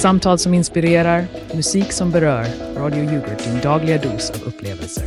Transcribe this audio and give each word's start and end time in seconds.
Samtal 0.00 0.38
som 0.38 0.54
inspirerar, 0.54 1.26
musik 1.54 1.92
som 1.92 2.10
berör. 2.10 2.46
Radio 2.76 3.04
Yoghurt, 3.04 3.44
din 3.44 3.60
dagliga 3.60 3.98
dos 3.98 4.30
av 4.30 4.48
upplevelser. 4.48 5.04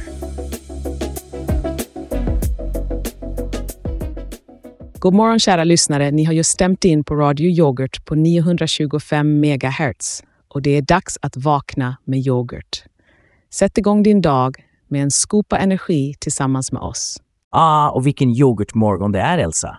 God 5.00 5.14
morgon 5.14 5.40
kära 5.40 5.64
lyssnare. 5.64 6.12
Ni 6.12 6.24
har 6.24 6.34
just 6.34 6.50
stämt 6.50 6.86
in 6.86 7.04
på 7.04 7.16
Radio 7.16 7.50
Yoghurt 7.50 8.06
på 8.06 8.16
925 8.16 9.40
megahertz. 9.40 10.24
och 10.48 10.62
det 10.62 10.78
är 10.78 10.82
dags 10.82 11.18
att 11.22 11.38
vakna 11.38 11.98
med 12.04 12.20
yoghurt. 12.20 12.84
Sätt 13.54 13.78
igång 13.78 14.04
din 14.04 14.22
dag 14.22 14.56
med 14.88 15.04
en 15.04 15.12
skopa 15.12 15.58
energi 15.58 16.14
tillsammans 16.20 16.72
med 16.72 16.82
oss. 16.82 17.22
Ah, 17.50 17.90
och 17.90 18.08
vilken 18.08 18.30
yoghurtmorgon 18.30 19.12
det 19.12 19.20
är, 19.20 19.38
Elsa. 19.38 19.78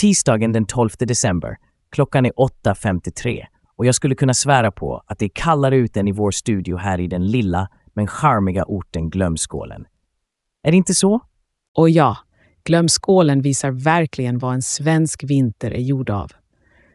Tisdagen 0.00 0.52
den 0.52 0.66
12 0.66 0.90
december. 0.98 1.56
Klockan 1.90 2.26
är 2.26 2.32
8.53 2.32 3.44
och 3.78 3.86
jag 3.86 3.94
skulle 3.94 4.14
kunna 4.14 4.34
svära 4.34 4.70
på 4.70 5.02
att 5.06 5.18
det 5.18 5.24
är 5.24 5.30
kallare 5.34 5.76
ute 5.76 6.00
än 6.00 6.08
i 6.08 6.12
vår 6.12 6.30
studio 6.30 6.76
här 6.76 7.00
i 7.00 7.06
den 7.06 7.26
lilla 7.26 7.68
men 7.94 8.06
charmiga 8.06 8.64
orten 8.64 9.10
Glömskålen. 9.10 9.86
Är 10.62 10.70
det 10.70 10.76
inte 10.76 10.94
så? 10.94 11.20
Och 11.76 11.90
ja, 11.90 12.16
Glömskålen 12.64 13.42
visar 13.42 13.70
verkligen 13.70 14.38
vad 14.38 14.54
en 14.54 14.62
svensk 14.62 15.24
vinter 15.24 15.70
är 15.70 15.80
gjord 15.80 16.10
av. 16.10 16.32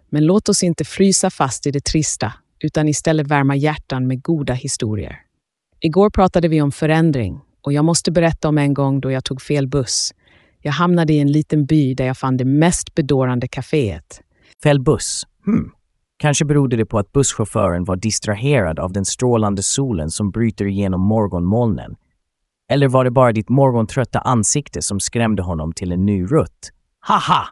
Men 0.09 0.25
låt 0.25 0.49
oss 0.49 0.63
inte 0.63 0.85
frysa 0.85 1.29
fast 1.29 1.67
i 1.67 1.71
det 1.71 1.85
trista, 1.85 2.33
utan 2.59 2.87
istället 2.87 3.27
värma 3.27 3.55
hjärtan 3.55 4.07
med 4.07 4.23
goda 4.23 4.53
historier. 4.53 5.19
Igår 5.79 6.09
pratade 6.09 6.47
vi 6.47 6.61
om 6.61 6.71
förändring 6.71 7.41
och 7.61 7.73
jag 7.73 7.85
måste 7.85 8.11
berätta 8.11 8.47
om 8.47 8.57
en 8.57 8.73
gång 8.73 9.01
då 9.01 9.11
jag 9.11 9.23
tog 9.23 9.41
fel 9.41 9.67
buss. 9.67 10.13
Jag 10.61 10.71
hamnade 10.71 11.13
i 11.13 11.19
en 11.19 11.31
liten 11.31 11.65
by 11.65 11.93
där 11.93 12.05
jag 12.05 12.17
fann 12.17 12.37
det 12.37 12.45
mest 12.45 12.95
bedårande 12.95 13.47
kaféet. 13.47 14.21
Fel 14.63 14.81
buss? 14.81 15.23
Hmm. 15.45 15.71
Kanske 16.17 16.45
berodde 16.45 16.75
det 16.75 16.85
på 16.85 16.99
att 16.99 17.11
busschauffören 17.11 17.83
var 17.83 17.95
distraherad 17.95 18.79
av 18.79 18.93
den 18.93 19.05
strålande 19.05 19.63
solen 19.63 20.11
som 20.11 20.31
bryter 20.31 20.65
igenom 20.65 21.01
morgonmolnen. 21.01 21.95
Eller 22.69 22.87
var 22.87 23.03
det 23.03 23.11
bara 23.11 23.31
ditt 23.31 23.49
morgontrötta 23.49 24.19
ansikte 24.19 24.81
som 24.81 24.99
skrämde 24.99 25.43
honom 25.43 25.73
till 25.73 25.91
en 25.91 26.05
ny 26.05 26.25
rutt? 26.25 26.71
Haha! 26.99 27.47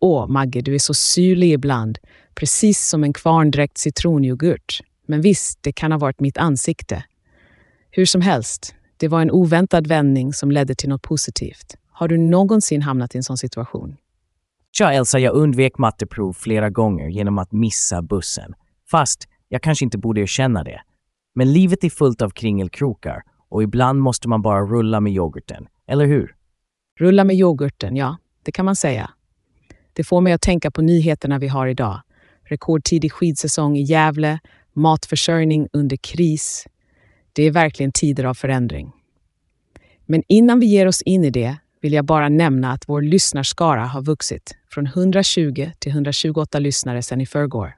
Åh, 0.00 0.28
Magge, 0.28 0.60
du 0.60 0.74
är 0.74 0.78
så 0.78 0.94
syrlig 0.94 1.52
ibland. 1.52 1.98
Precis 2.34 2.88
som 2.88 3.04
en 3.04 3.12
kvarndräkt 3.12 3.78
citronyoghurt. 3.78 4.80
Men 5.06 5.20
visst, 5.20 5.58
det 5.62 5.72
kan 5.72 5.92
ha 5.92 5.98
varit 5.98 6.20
mitt 6.20 6.38
ansikte. 6.38 7.04
Hur 7.90 8.06
som 8.06 8.20
helst, 8.20 8.74
det 8.96 9.08
var 9.08 9.22
en 9.22 9.30
oväntad 9.30 9.86
vändning 9.86 10.32
som 10.32 10.50
ledde 10.50 10.74
till 10.74 10.88
något 10.88 11.02
positivt. 11.02 11.76
Har 11.88 12.08
du 12.08 12.18
någonsin 12.18 12.82
hamnat 12.82 13.14
i 13.14 13.18
en 13.18 13.22
sån 13.24 13.38
situation? 13.38 13.96
Tja 14.78 14.92
Elsa, 14.92 15.18
jag 15.18 15.34
undvek 15.34 15.78
matteprov 15.78 16.32
flera 16.32 16.70
gånger 16.70 17.08
genom 17.08 17.38
att 17.38 17.52
missa 17.52 18.02
bussen. 18.02 18.54
Fast 18.90 19.28
jag 19.48 19.62
kanske 19.62 19.84
inte 19.84 19.98
borde 19.98 20.20
erkänna 20.20 20.64
det. 20.64 20.80
Men 21.34 21.52
livet 21.52 21.84
är 21.84 21.90
fullt 21.90 22.22
av 22.22 22.30
kringelkrokar 22.30 23.22
och 23.48 23.62
ibland 23.62 24.00
måste 24.00 24.28
man 24.28 24.42
bara 24.42 24.60
rulla 24.60 25.00
med 25.00 25.12
yoghurten, 25.12 25.66
eller 25.86 26.06
hur? 26.06 26.34
Rulla 26.98 27.24
med 27.24 27.36
yoghurten, 27.36 27.96
ja, 27.96 28.16
det 28.42 28.52
kan 28.52 28.64
man 28.64 28.76
säga. 28.76 29.10
Det 29.92 30.04
får 30.04 30.20
mig 30.20 30.32
att 30.32 30.42
tänka 30.42 30.70
på 30.70 30.82
nyheterna 30.82 31.38
vi 31.38 31.48
har 31.48 31.66
idag. 31.66 32.00
Rekordtidig 32.42 33.12
skidsäsong 33.12 33.76
i 33.76 33.82
Gävle, 33.82 34.38
matförsörjning 34.72 35.68
under 35.72 35.96
kris. 35.96 36.66
Det 37.32 37.42
är 37.42 37.50
verkligen 37.50 37.92
tider 37.92 38.24
av 38.24 38.34
förändring. 38.34 38.92
Men 40.06 40.22
innan 40.28 40.60
vi 40.60 40.66
ger 40.66 40.86
oss 40.86 41.02
in 41.02 41.24
i 41.24 41.30
det 41.30 41.56
vill 41.84 41.92
jag 41.92 42.04
bara 42.04 42.28
nämna 42.28 42.72
att 42.72 42.88
vår 42.88 43.02
lyssnarskara 43.02 43.84
har 43.84 44.02
vuxit 44.02 44.56
från 44.70 44.86
120 44.86 45.70
till 45.78 45.92
128 45.92 46.58
lyssnare 46.58 47.02
sedan 47.02 47.20
i 47.20 47.26
förrgår. 47.26 47.76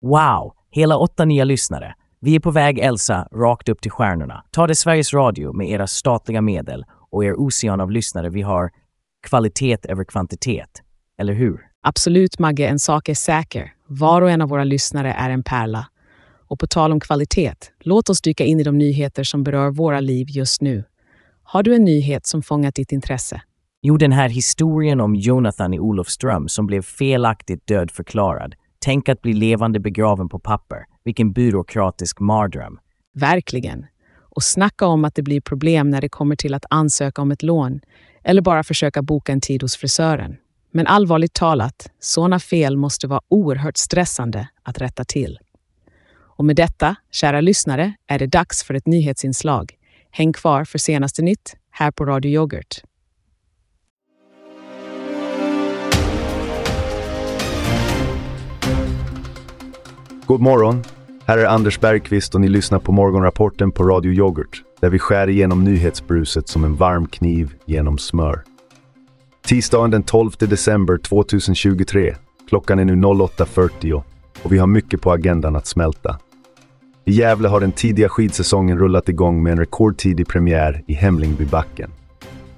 Wow! 0.00 0.52
Hela 0.70 0.96
åtta 0.96 1.24
nya 1.24 1.44
lyssnare. 1.44 1.94
Vi 2.20 2.34
är 2.34 2.40
på 2.40 2.50
väg, 2.50 2.78
Elsa, 2.78 3.28
rakt 3.32 3.68
upp 3.68 3.80
till 3.80 3.90
stjärnorna. 3.90 4.44
Ta 4.50 4.66
det 4.66 4.74
Sveriges 4.74 5.12
Radio 5.12 5.52
med 5.52 5.70
era 5.70 5.86
statliga 5.86 6.40
medel 6.40 6.84
och 7.10 7.24
er 7.24 7.40
ocean 7.40 7.80
av 7.80 7.90
lyssnare. 7.90 8.28
Vi 8.28 8.42
har 8.42 8.70
kvalitet 9.26 9.78
över 9.88 10.04
kvantitet. 10.04 10.82
Eller 11.18 11.32
hur? 11.32 11.60
Absolut, 11.82 12.38
Magge, 12.38 12.66
en 12.66 12.78
sak 12.78 13.08
är 13.08 13.14
säker. 13.14 13.72
Var 13.86 14.22
och 14.22 14.30
en 14.30 14.42
av 14.42 14.48
våra 14.48 14.64
lyssnare 14.64 15.12
är 15.12 15.30
en 15.30 15.42
pärla. 15.42 15.86
Och 16.48 16.58
på 16.58 16.66
tal 16.66 16.92
om 16.92 17.00
kvalitet, 17.00 17.54
låt 17.80 18.08
oss 18.08 18.22
dyka 18.22 18.44
in 18.44 18.60
i 18.60 18.62
de 18.62 18.78
nyheter 18.78 19.24
som 19.24 19.44
berör 19.44 19.70
våra 19.70 20.00
liv 20.00 20.26
just 20.30 20.60
nu. 20.60 20.84
Har 21.48 21.62
du 21.62 21.74
en 21.74 21.84
nyhet 21.84 22.26
som 22.26 22.42
fångat 22.42 22.74
ditt 22.74 22.92
intresse? 22.92 23.40
Jo, 23.82 23.96
den 23.96 24.12
här 24.12 24.28
historien 24.28 25.00
om 25.00 25.14
Jonathan 25.14 25.74
i 25.74 25.78
Olofström 25.80 26.48
som 26.48 26.66
blev 26.66 26.82
felaktigt 26.82 27.66
dödförklarad. 27.66 28.54
Tänk 28.78 29.08
att 29.08 29.22
bli 29.22 29.32
levande 29.32 29.80
begraven 29.80 30.28
på 30.28 30.38
papper. 30.38 30.78
Vilken 31.04 31.32
byråkratisk 31.32 32.20
mardröm. 32.20 32.78
Verkligen. 33.14 33.86
Och 34.18 34.42
snacka 34.42 34.86
om 34.86 35.04
att 35.04 35.14
det 35.14 35.22
blir 35.22 35.40
problem 35.40 35.90
när 35.90 36.00
det 36.00 36.08
kommer 36.08 36.36
till 36.36 36.54
att 36.54 36.64
ansöka 36.70 37.22
om 37.22 37.30
ett 37.30 37.42
lån 37.42 37.80
eller 38.24 38.42
bara 38.42 38.64
försöka 38.64 39.02
boka 39.02 39.32
en 39.32 39.40
tid 39.40 39.62
hos 39.62 39.76
frisören. 39.76 40.36
Men 40.70 40.86
allvarligt 40.86 41.34
talat, 41.34 41.90
sådana 42.00 42.38
fel 42.38 42.76
måste 42.76 43.06
vara 43.06 43.20
oerhört 43.28 43.76
stressande 43.76 44.48
att 44.62 44.80
rätta 44.80 45.04
till. 45.04 45.38
Och 46.18 46.44
med 46.44 46.56
detta, 46.56 46.96
kära 47.12 47.40
lyssnare, 47.40 47.94
är 48.06 48.18
det 48.18 48.26
dags 48.26 48.64
för 48.64 48.74
ett 48.74 48.86
nyhetsinslag. 48.86 49.76
Häng 50.16 50.32
kvar 50.32 50.64
för 50.64 50.78
senaste 50.78 51.22
nytt 51.22 51.56
här 51.70 51.90
på 51.90 52.04
Radio 52.04 52.30
Yoghurt. 52.30 52.82
God 60.26 60.40
morgon! 60.40 60.82
Här 61.24 61.38
är 61.38 61.46
Anders 61.46 61.80
Bergqvist 61.80 62.34
och 62.34 62.40
ni 62.40 62.48
lyssnar 62.48 62.78
på 62.78 62.92
morgonrapporten 62.92 63.72
på 63.72 63.82
Radio 63.84 64.12
Yoghurt 64.12 64.62
där 64.80 64.90
vi 64.90 64.98
skär 64.98 65.28
igenom 65.28 65.64
nyhetsbruset 65.64 66.48
som 66.48 66.64
en 66.64 66.76
varm 66.76 67.06
kniv 67.06 67.54
genom 67.64 67.98
smör. 67.98 68.42
Tisdagen 69.46 69.90
den 69.90 70.02
12 70.02 70.30
december 70.38 70.98
2023. 70.98 72.14
Klockan 72.48 72.78
är 72.78 72.84
nu 72.84 72.94
08.40 72.94 74.02
och 74.42 74.52
vi 74.52 74.58
har 74.58 74.66
mycket 74.66 75.00
på 75.00 75.12
agendan 75.12 75.56
att 75.56 75.66
smälta. 75.66 76.18
I 77.08 77.12
Gävle 77.12 77.48
har 77.48 77.60
den 77.60 77.72
tidiga 77.72 78.08
skidsäsongen 78.08 78.78
rullat 78.78 79.08
igång 79.08 79.42
med 79.42 79.52
en 79.52 79.58
rekordtidig 79.58 80.28
premiär 80.28 80.82
i 80.86 80.94
Hemlingbybacken. 80.94 81.90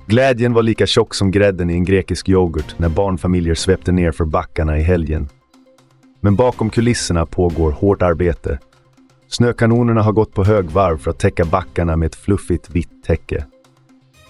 Glädjen 0.06 0.52
var 0.52 0.62
lika 0.62 0.86
tjock 0.86 1.14
som 1.14 1.30
grädden 1.30 1.70
i 1.70 1.74
en 1.74 1.84
grekisk 1.84 2.28
yoghurt 2.28 2.78
när 2.78 2.88
barnfamiljer 2.88 3.54
svepte 3.54 3.92
ner 3.92 4.12
för 4.12 4.24
backarna 4.24 4.78
i 4.78 4.82
helgen. 4.82 5.28
Men 6.20 6.36
bakom 6.36 6.70
kulisserna 6.70 7.26
pågår 7.26 7.70
hårt 7.70 8.02
arbete. 8.02 8.58
Snökanonerna 9.28 10.02
har 10.02 10.12
gått 10.12 10.34
på 10.34 10.44
högvarv 10.44 10.98
för 10.98 11.10
att 11.10 11.18
täcka 11.18 11.44
backarna 11.44 11.96
med 11.96 12.06
ett 12.06 12.16
fluffigt 12.16 12.70
vitt 12.70 13.04
täcke. 13.04 13.44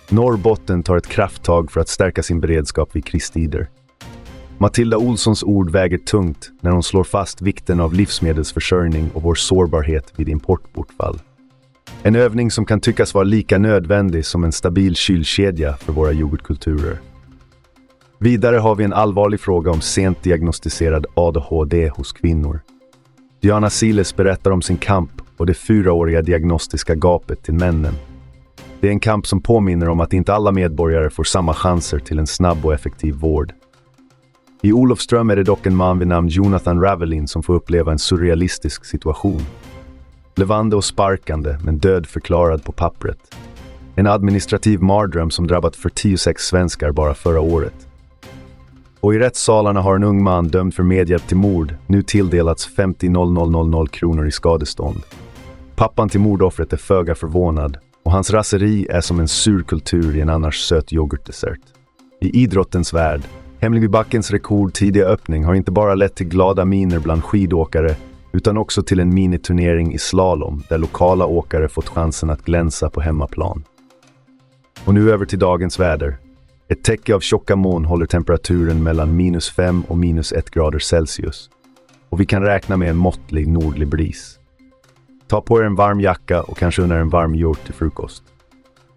Norrbotten 0.09 0.83
tar 0.83 0.97
ett 0.97 1.09
krafttag 1.09 1.71
för 1.71 1.81
att 1.81 1.89
stärka 1.89 2.23
sin 2.23 2.41
beredskap 2.41 2.97
vid 2.97 3.05
kristider. 3.05 3.69
Matilda 4.61 4.97
Olssons 4.99 5.43
ord 5.43 5.71
väger 5.71 5.99
tungt 5.99 6.51
när 6.61 6.71
hon 6.71 6.83
slår 6.83 7.05
fast 7.05 7.43
vikten 7.43 7.81
av 7.81 7.95
livsmedelsförsörjning 7.95 9.11
och 9.15 9.23
vår 9.23 9.35
sårbarhet 9.35 10.13
vid 10.17 10.29
importbortfall. 10.29 11.19
En 12.03 12.17
övning 12.17 12.51
som 12.51 12.65
kan 12.65 12.81
tyckas 12.81 13.15
vara 13.15 13.25
lika 13.25 13.59
nödvändig 13.59 14.27
som 14.27 14.45
en 14.45 14.53
stabil 14.53 14.95
kylkedja 14.95 15.77
för 15.77 15.93
våra 15.93 16.13
yoghurtkulturer. 16.13 16.99
Vidare 18.19 18.57
har 18.57 18.75
vi 18.75 18.85
en 18.85 18.93
allvarlig 18.93 19.41
fråga 19.41 19.71
om 19.71 19.81
sent 19.81 20.23
diagnostiserad 20.23 21.07
ADHD 21.15 21.89
hos 21.89 22.13
kvinnor. 22.13 22.61
Diana 23.41 23.71
Siles 23.71 24.17
berättar 24.17 24.51
om 24.51 24.63
sin 24.63 24.77
kamp 24.77 25.11
och 25.37 25.47
det 25.47 25.55
fyraåriga 25.55 26.23
diagnostiska 26.23 26.95
gapet 26.95 27.43
till 27.43 27.55
männen. 27.55 27.95
Det 28.81 28.89
är 28.89 28.93
en 28.93 29.01
kamp 29.01 29.27
som 29.27 29.41
påminner 29.41 29.89
om 29.89 30.01
att 30.01 30.13
inte 30.13 30.35
alla 30.35 30.53
medborgare 30.53 31.11
får 31.11 31.25
samma 31.25 31.55
chanser 31.55 31.99
till 31.99 32.19
en 32.19 32.27
snabb 32.27 32.67
och 32.67 32.75
effektiv 32.75 33.15
vård. 33.15 33.53
I 34.63 34.73
Olofström 34.73 35.31
är 35.31 35.37
det 35.37 35.43
dock 35.43 35.67
en 35.67 35.77
man 35.77 35.99
vid 35.99 36.09
namn 36.09 36.29
Jonathan 36.29 36.81
Ravelin 36.81 37.29
som 37.29 37.43
får 37.43 37.55
uppleva 37.55 37.93
en 37.93 37.99
surrealistisk 37.99 38.85
situation. 38.85 39.41
Levande 40.35 40.77
och 40.77 40.85
sparkande, 40.85 41.59
men 41.65 41.79
dödförklarad 41.79 42.65
på 42.65 42.73
pappret. 42.73 43.35
En 43.95 44.07
administrativ 44.07 44.83
mardröm 44.83 45.31
som 45.31 45.47
drabbat 45.47 45.77
46 45.77 46.43
svenskar 46.43 46.93
bara 46.93 47.15
förra 47.15 47.41
året. 47.41 47.89
Och 49.01 49.15
i 49.15 49.19
rättssalarna 49.19 49.81
har 49.81 49.97
en 49.97 50.05
ung 50.05 50.23
man 50.23 50.49
dömd 50.49 50.75
för 50.75 50.83
medhjälp 50.83 51.27
till 51.27 51.37
mord 51.37 51.75
nu 51.87 52.03
tilldelats 52.03 52.67
50 52.67 53.09
000 53.09 53.89
kronor 53.89 54.27
i 54.27 54.33
skadestånd. 54.33 55.03
Pappan 55.77 56.09
till 56.09 56.21
mordoffret 56.21 56.73
är 56.73 56.77
föga 56.77 57.15
förvånad 57.15 57.77
och 58.05 58.13
hans 58.13 58.31
raseri 58.31 58.87
är 58.91 59.01
som 59.01 59.21
en 59.21 59.29
sur 59.29 59.63
kultur 59.63 60.17
i 60.17 60.21
en 60.21 60.29
annars 60.29 60.61
söt 60.61 60.93
yoghurtdessert. 60.93 61.61
I 62.21 62.43
idrottens 62.43 62.95
värld 62.95 63.23
Hemlingbybackens 63.61 64.31
rekordtidiga 64.31 65.07
öppning 65.07 65.45
har 65.45 65.55
inte 65.55 65.73
bara 65.73 65.95
lett 65.95 66.15
till 66.15 66.29
glada 66.29 66.65
miner 66.65 66.99
bland 66.99 67.25
skidåkare 67.25 67.97
utan 68.33 68.59
också 68.59 68.83
till 68.83 69.01
en 69.01 69.15
miniturnering 69.15 69.95
i 69.95 69.99
slalom 69.99 70.63
där 70.69 70.79
lokala 70.79 71.27
åkare 71.27 71.69
fått 71.69 71.89
chansen 71.89 72.31
att 72.31 72.45
glänsa 72.45 72.91
på 72.91 73.01
hemmaplan. 73.01 73.65
Och 74.85 74.95
nu 74.95 75.13
över 75.13 75.27
till 75.27 75.39
dagens 75.39 75.81
väder. 75.81 76.17
Ett 76.69 76.85
täcke 76.85 77.15
av 77.15 77.21
tjocka 77.21 77.57
moln 77.57 77.85
håller 77.85 78.07
temperaturen 78.07 78.83
mellan 78.83 79.17
minus 79.17 79.51
5 79.51 79.83
och 79.83 79.99
minus 79.99 80.33
1 80.33 80.51
grader 80.51 80.79
Celsius. 80.79 81.51
och 82.09 82.21
vi 82.21 82.27
kan 82.27 82.43
räkna 82.43 82.77
med 82.77 82.91
en 82.91 82.97
måttlig 82.97 83.49
nordlig 83.49 83.89
bris. 83.89 84.39
Ta 85.27 85.41
på 85.41 85.61
er 85.61 85.65
en 85.65 85.75
varm 85.75 86.01
jacka 86.01 86.43
och 86.43 86.59
kanske 86.59 86.83
unna 86.83 86.97
en 86.97 87.09
varm 87.09 87.35
yoghurt 87.35 87.65
till 87.65 87.75
frukost. 87.75 88.23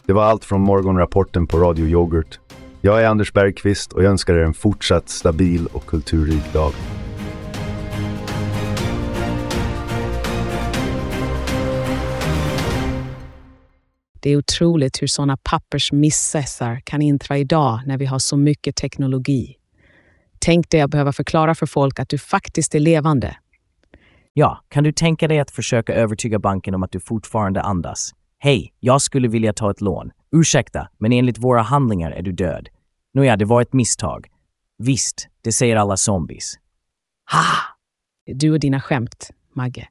Det 0.06 0.14
var 0.14 0.24
allt 0.24 0.46
från 0.46 0.62
morgonrapporten 0.62 1.48
på 1.48 1.58
Radio 1.58 1.88
Yoghurt. 1.88 2.40
Jag 2.84 3.04
är 3.04 3.08
Anders 3.08 3.34
Bergqvist 3.34 3.94
och 3.94 4.04
jag 4.04 4.12
önskar 4.12 4.34
er 4.34 4.44
en 4.44 4.54
fortsatt 4.54 5.10
stabil 5.10 5.68
och 5.74 5.86
kulturrik 5.86 6.54
dag. 6.54 6.74
Det 14.20 14.30
är 14.30 14.38
otroligt 14.38 15.02
hur 15.02 15.08
sådana 15.08 15.38
pappersmissessar 15.38 16.82
kan 16.84 17.02
intra 17.02 17.38
idag 17.38 17.82
när 17.86 17.98
vi 17.98 18.06
har 18.06 18.20
så 18.20 18.38
mycket 18.38 18.76
teknologi. 18.76 19.56
Tänk 20.40 20.70
dig 20.70 20.82
att 20.82 20.92
behöva 20.92 21.14
förklara 21.14 21.56
för 21.56 21.66
folk 21.66 22.00
att 22.00 22.10
du 22.10 22.18
faktiskt 22.18 22.76
är 22.76 22.80
levande. 22.80 23.38
Ja, 24.34 24.64
kan 24.70 24.84
du 24.84 24.92
tänka 24.92 25.28
dig 25.28 25.40
att 25.40 25.52
försöka 25.52 25.94
övertyga 25.94 26.40
banken 26.40 26.76
om 26.76 26.84
att 26.84 26.92
du 26.92 27.00
fortfarande 27.00 27.62
andas? 27.62 28.12
Hej, 28.40 28.74
jag 28.80 29.02
skulle 29.02 29.28
vilja 29.28 29.54
ta 29.54 29.72
ett 29.72 29.82
lån. 29.82 30.12
Ursäkta, 30.36 30.90
men 30.98 31.12
enligt 31.12 31.38
våra 31.38 31.62
handlingar 31.62 32.12
är 32.12 32.22
du 32.22 32.32
död. 32.32 32.70
Nåja, 33.14 33.38
det 33.38 33.46
var 33.46 33.62
ett 33.62 33.74
misstag. 33.74 34.28
Visst, 34.78 35.28
det 35.42 35.52
säger 35.52 35.76
alla 35.76 35.98
zombies. 35.98 36.54
Ha! 37.32 37.46
Du 38.34 38.52
och 38.52 38.60
dina 38.60 38.82
skämt, 38.82 39.30
Magge. 39.56 39.88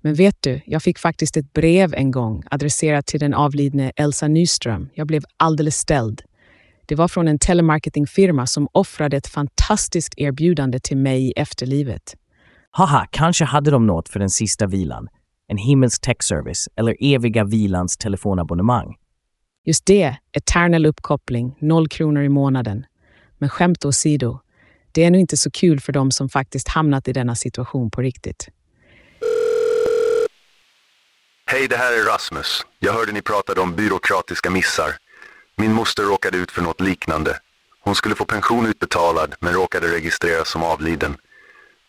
Men 0.00 0.14
vet 0.14 0.36
du, 0.40 0.60
jag 0.66 0.82
fick 0.82 0.98
faktiskt 0.98 1.36
ett 1.36 1.52
brev 1.52 1.94
en 1.94 2.10
gång 2.10 2.42
adresserat 2.50 3.06
till 3.06 3.20
den 3.20 3.34
avlidne 3.34 3.92
Elsa 3.96 4.28
Nyström. 4.28 4.88
Jag 4.94 5.06
blev 5.06 5.22
alldeles 5.36 5.76
ställd. 5.76 6.22
Det 6.86 6.94
var 6.94 7.08
från 7.08 7.28
en 7.28 7.38
telemarketingfirma 7.38 8.46
som 8.46 8.68
offrade 8.72 9.16
ett 9.16 9.26
fantastiskt 9.26 10.14
erbjudande 10.16 10.80
till 10.80 10.96
mig 10.96 11.28
i 11.28 11.32
efterlivet. 11.32 12.16
Haha, 12.70 13.06
kanske 13.10 13.44
hade 13.44 13.70
de 13.70 13.86
något 13.86 14.08
för 14.08 14.20
den 14.20 14.30
sista 14.30 14.66
vilan. 14.66 15.08
En 15.48 15.56
himmelsk 15.56 16.02
techservice 16.02 16.68
eller 16.76 16.96
eviga 17.00 17.44
vilans 17.44 17.96
telefonabonnemang. 17.96 18.94
Just 19.68 19.86
det, 19.86 20.16
eternal 20.32 20.86
uppkoppling, 20.86 21.56
noll 21.58 21.88
kronor 21.88 22.22
i 22.22 22.28
månaden. 22.28 22.86
Men 23.38 23.48
skämt 23.48 23.84
åsido, 23.84 24.40
det 24.92 25.04
är 25.04 25.10
nog 25.10 25.20
inte 25.20 25.36
så 25.36 25.50
kul 25.50 25.80
för 25.80 25.92
dem 25.92 26.10
som 26.10 26.28
faktiskt 26.28 26.68
hamnat 26.68 27.08
i 27.08 27.12
denna 27.12 27.34
situation 27.34 27.90
på 27.90 28.02
riktigt. 28.02 28.48
Hej, 31.46 31.68
det 31.68 31.76
här 31.76 31.92
är 31.92 32.04
Rasmus. 32.04 32.66
Jag 32.78 32.92
hörde 32.92 33.12
ni 33.12 33.22
pratade 33.22 33.60
om 33.60 33.74
byråkratiska 33.76 34.50
missar. 34.50 34.90
Min 35.56 35.72
moster 35.72 36.02
råkade 36.02 36.38
ut 36.38 36.50
för 36.50 36.62
något 36.62 36.80
liknande. 36.80 37.38
Hon 37.84 37.94
skulle 37.94 38.14
få 38.14 38.24
pension 38.24 38.66
utbetalad 38.66 39.34
men 39.40 39.52
råkade 39.52 39.86
registreras 39.86 40.50
som 40.50 40.62
avliden. 40.62 41.16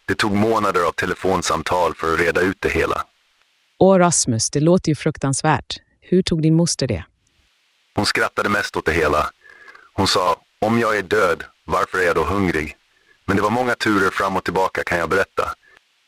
Det 0.08 0.16
tog 0.16 0.32
månader 0.32 0.88
av 0.88 0.92
telefonsamtal 0.92 1.96
för 1.96 2.14
att 2.14 2.20
reda 2.20 2.42
ut 2.42 2.58
det 2.60 2.70
hela. 2.70 3.02
Åh 3.78 3.98
Rasmus, 3.98 4.50
det 4.50 4.60
låter 4.60 4.90
ju 4.90 4.96
fruktansvärt. 4.96 5.78
Hur 6.02 6.22
tog 6.22 6.42
din 6.42 6.56
moster 6.56 6.88
det? 6.88 7.04
Hon 7.96 8.06
skrattade 8.06 8.50
mest 8.50 8.76
åt 8.76 8.86
det 8.86 8.94
hela. 8.94 9.30
Hon 9.94 10.08
sa, 10.08 10.36
om 10.62 10.80
jag 10.80 10.98
är 10.98 11.04
död, 11.04 11.44
varför 11.66 11.98
är 11.98 12.04
jag 12.04 12.16
då 12.16 12.24
hungrig? 12.24 12.76
Men 13.26 13.36
det 13.36 13.44
var 13.44 13.50
många 13.50 13.76
turer 13.76 14.10
fram 14.10 14.38
och 14.38 14.44
tillbaka 14.44 14.84
kan 14.84 14.98
jag 15.00 15.10
berätta. 15.10 15.44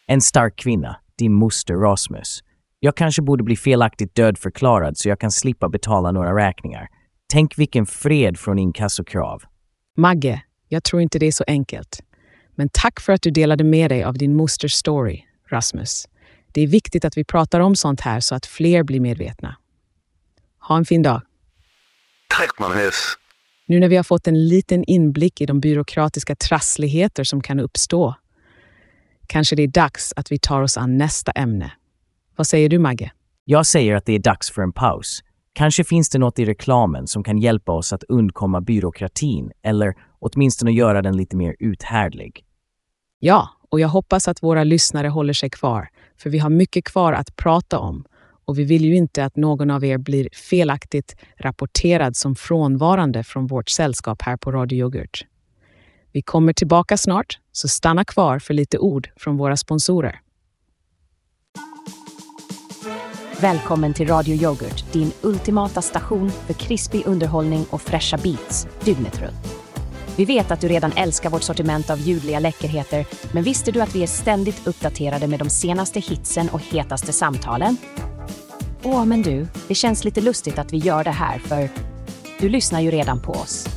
En 0.07 0.21
stark 0.21 0.55
kvinna, 0.55 0.95
din 1.15 1.33
moster 1.33 1.73
Rasmus. 1.73 2.43
Jag 2.79 2.95
kanske 2.95 3.21
borde 3.21 3.43
bli 3.43 3.55
felaktigt 3.55 4.15
dödförklarad 4.15 4.97
så 4.97 5.09
jag 5.09 5.19
kan 5.19 5.31
slippa 5.31 5.69
betala 5.69 6.11
några 6.11 6.47
räkningar. 6.47 6.87
Tänk 7.33 7.57
vilken 7.57 7.85
fred 7.85 8.39
från 8.39 8.59
inkassokrav. 8.59 9.43
Magge, 9.97 10.43
jag 10.67 10.83
tror 10.83 11.01
inte 11.01 11.19
det 11.19 11.25
är 11.25 11.31
så 11.31 11.43
enkelt. 11.47 12.01
Men 12.55 12.69
tack 12.73 12.99
för 12.99 13.13
att 13.13 13.21
du 13.21 13.31
delade 13.31 13.63
med 13.63 13.91
dig 13.91 14.03
av 14.03 14.13
din 14.13 14.35
mosters 14.35 14.73
story, 14.73 15.23
Rasmus. 15.49 16.07
Det 16.51 16.61
är 16.61 16.67
viktigt 16.67 17.05
att 17.05 17.17
vi 17.17 17.23
pratar 17.23 17.59
om 17.59 17.75
sånt 17.75 18.01
här 18.01 18.19
så 18.19 18.35
att 18.35 18.45
fler 18.45 18.83
blir 18.83 18.99
medvetna. 18.99 19.55
Ha 20.59 20.77
en 20.77 20.85
fin 20.85 21.01
dag. 21.01 21.21
Tack 22.37 22.59
Magnus. 22.59 23.17
Nu 23.65 23.79
när 23.79 23.87
vi 23.87 23.95
har 23.95 24.03
fått 24.03 24.27
en 24.27 24.47
liten 24.47 24.83
inblick 24.83 25.41
i 25.41 25.45
de 25.45 25.59
byråkratiska 25.59 26.35
trassligheter 26.35 27.23
som 27.23 27.41
kan 27.41 27.59
uppstå, 27.59 28.15
kanske 29.27 29.55
det 29.55 29.63
är 29.63 29.67
dags 29.67 30.13
att 30.15 30.31
vi 30.31 30.39
tar 30.39 30.61
oss 30.61 30.77
an 30.77 30.97
nästa 30.97 31.31
ämne. 31.31 31.71
Vad 32.35 32.47
säger 32.47 32.69
du, 32.69 32.79
Magge? 32.79 33.11
Jag 33.45 33.65
säger 33.65 33.95
att 33.95 34.05
det 34.05 34.13
är 34.13 34.19
dags 34.19 34.51
för 34.51 34.61
en 34.61 34.73
paus. 34.73 35.23
Kanske 35.53 35.83
finns 35.83 36.09
det 36.09 36.19
något 36.19 36.39
i 36.39 36.45
reklamen 36.45 37.07
som 37.07 37.23
kan 37.23 37.37
hjälpa 37.37 37.71
oss 37.71 37.93
att 37.93 38.03
undkomma 38.03 38.61
byråkratin 38.61 39.51
eller 39.63 39.93
åtminstone 40.19 40.71
göra 40.71 41.01
den 41.01 41.17
lite 41.17 41.35
mer 41.35 41.55
uthärdlig. 41.59 42.43
Ja, 43.19 43.49
och 43.69 43.79
jag 43.79 43.87
hoppas 43.87 44.27
att 44.27 44.43
våra 44.43 44.63
lyssnare 44.63 45.07
håller 45.07 45.33
sig 45.33 45.49
kvar, 45.49 45.89
för 46.17 46.29
vi 46.29 46.39
har 46.39 46.49
mycket 46.49 46.85
kvar 46.85 47.13
att 47.13 47.35
prata 47.35 47.79
om 47.79 48.05
och 48.51 48.59
vi 48.59 48.63
vill 48.63 48.85
ju 48.85 48.95
inte 48.95 49.25
att 49.25 49.35
någon 49.35 49.71
av 49.71 49.85
er 49.85 49.97
blir 49.97 50.29
felaktigt 50.31 51.15
rapporterad 51.37 52.15
som 52.15 52.35
frånvarande 52.35 53.23
från 53.23 53.47
vårt 53.47 53.69
sällskap 53.69 54.21
här 54.21 54.37
på 54.37 54.51
Radio 54.51 54.77
Yoghurt. 54.77 55.25
Vi 56.11 56.21
kommer 56.21 56.53
tillbaka 56.53 56.97
snart, 56.97 57.39
så 57.51 57.67
stanna 57.67 58.05
kvar 58.05 58.39
för 58.39 58.53
lite 58.53 58.77
ord 58.77 59.09
från 59.15 59.37
våra 59.37 59.57
sponsorer. 59.57 60.19
Välkommen 63.41 63.93
till 63.93 64.07
Radio 64.07 64.35
Yoghurt, 64.35 64.93
din 64.93 65.11
ultimata 65.21 65.81
station 65.81 66.29
för 66.29 66.53
krispig 66.53 67.03
underhållning 67.05 67.65
och 67.69 67.81
fräscha 67.81 68.17
beats 68.17 68.67
dygnet 68.83 69.21
runt. 69.21 69.61
Vi 70.17 70.25
vet 70.25 70.51
att 70.51 70.61
du 70.61 70.67
redan 70.67 70.91
älskar 70.95 71.29
vårt 71.29 71.43
sortiment 71.43 71.89
av 71.89 71.99
ljudliga 71.99 72.39
läckerheter, 72.39 73.05
men 73.33 73.43
visste 73.43 73.71
du 73.71 73.81
att 73.81 73.95
vi 73.95 74.03
är 74.03 74.07
ständigt 74.07 74.67
uppdaterade 74.67 75.27
med 75.27 75.39
de 75.39 75.49
senaste 75.49 75.99
hitsen 75.99 76.49
och 76.49 76.61
hetaste 76.61 77.13
samtalen? 77.13 77.77
Åh, 78.83 79.05
men 79.05 79.21
du, 79.21 79.47
det 79.67 79.75
känns 79.75 80.03
lite 80.03 80.21
lustigt 80.21 80.59
att 80.59 80.73
vi 80.73 80.77
gör 80.77 81.03
det 81.03 81.11
här, 81.11 81.39
för 81.39 81.69
du 82.39 82.49
lyssnar 82.49 82.79
ju 82.79 82.91
redan 82.91 83.21
på 83.21 83.31
oss. 83.31 83.67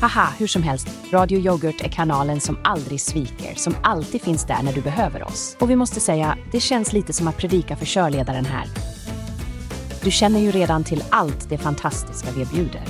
Haha, 0.00 0.28
hur 0.38 0.46
som 0.46 0.62
helst, 0.62 0.88
Radio 1.10 1.38
Yoghurt 1.38 1.80
är 1.80 1.88
kanalen 1.88 2.40
som 2.40 2.58
aldrig 2.64 3.00
sviker, 3.00 3.54
som 3.54 3.76
alltid 3.82 4.22
finns 4.22 4.44
där 4.44 4.62
när 4.62 4.72
du 4.72 4.80
behöver 4.80 5.24
oss. 5.24 5.56
Och 5.60 5.70
vi 5.70 5.76
måste 5.76 6.00
säga, 6.00 6.38
det 6.52 6.60
känns 6.60 6.92
lite 6.92 7.12
som 7.12 7.28
att 7.28 7.36
predika 7.36 7.76
för 7.76 7.86
körledaren 7.86 8.44
här. 8.44 8.66
Du 10.02 10.10
känner 10.10 10.40
ju 10.40 10.50
redan 10.50 10.84
till 10.84 11.04
allt 11.10 11.48
det 11.48 11.58
fantastiska 11.58 12.28
vi 12.34 12.40
erbjuder. 12.40 12.82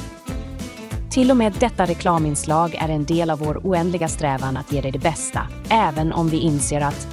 Till 1.11 1.31
och 1.31 1.37
med 1.37 1.53
detta 1.61 1.87
reklaminslag 1.87 2.75
är 2.75 2.89
en 2.89 3.05
del 3.05 3.31
av 3.31 3.39
vår 3.39 3.61
oändliga 3.62 4.09
strävan 4.09 4.56
att 4.56 4.73
ge 4.73 4.81
dig 4.81 4.93
det 4.93 4.99
bästa, 4.99 5.41
även 5.69 6.12
om 6.12 6.29
vi 6.29 6.39
inser 6.39 6.81
att 6.81 7.08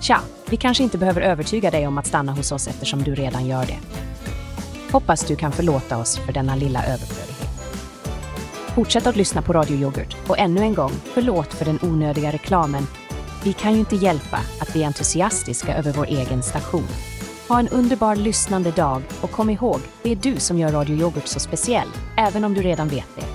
Tja, 0.00 0.20
vi 0.52 0.56
kanske 0.56 0.82
inte 0.82 0.98
behöver 0.98 1.20
övertyga 1.20 1.70
dig 1.70 1.86
om 1.86 1.98
att 1.98 2.06
stanna 2.06 2.32
hos 2.32 2.52
oss 2.52 2.68
eftersom 2.68 3.02
du 3.02 3.14
redan 3.14 3.46
gör 3.46 3.66
det. 3.66 3.78
Hoppas 4.92 5.24
du 5.24 5.36
kan 5.36 5.52
förlåta 5.52 5.98
oss 5.98 6.18
för 6.18 6.32
denna 6.32 6.56
lilla 6.56 6.84
överflödighet. 6.84 7.48
Fortsätt 8.74 9.06
att 9.06 9.16
lyssna 9.16 9.42
på 9.42 9.52
Radio 9.52 9.76
Yoghurt 9.76 10.16
och 10.28 10.38
ännu 10.38 10.60
en 10.60 10.74
gång, 10.74 10.90
förlåt 11.14 11.54
för 11.54 11.64
den 11.64 11.78
onödiga 11.82 12.32
reklamen. 12.32 12.86
Vi 13.44 13.52
kan 13.52 13.72
ju 13.72 13.78
inte 13.78 13.96
hjälpa 13.96 14.36
att 14.60 14.76
vi 14.76 14.82
är 14.82 14.86
entusiastiska 14.86 15.76
över 15.76 15.92
vår 15.92 16.06
egen 16.06 16.42
station. 16.42 16.88
Ha 17.48 17.60
en 17.60 17.68
underbar 17.68 18.16
lyssnande 18.16 18.70
dag 18.70 19.02
och 19.20 19.30
kom 19.30 19.50
ihåg, 19.50 19.80
det 20.02 20.10
är 20.12 20.16
du 20.16 20.36
som 20.36 20.58
gör 20.58 20.72
Radio 20.72 20.96
Yoghurt 20.96 21.26
så 21.26 21.40
speciell, 21.40 21.88
även 22.16 22.44
om 22.44 22.54
du 22.54 22.62
redan 22.62 22.88
vet 22.88 23.16
det. 23.16 23.26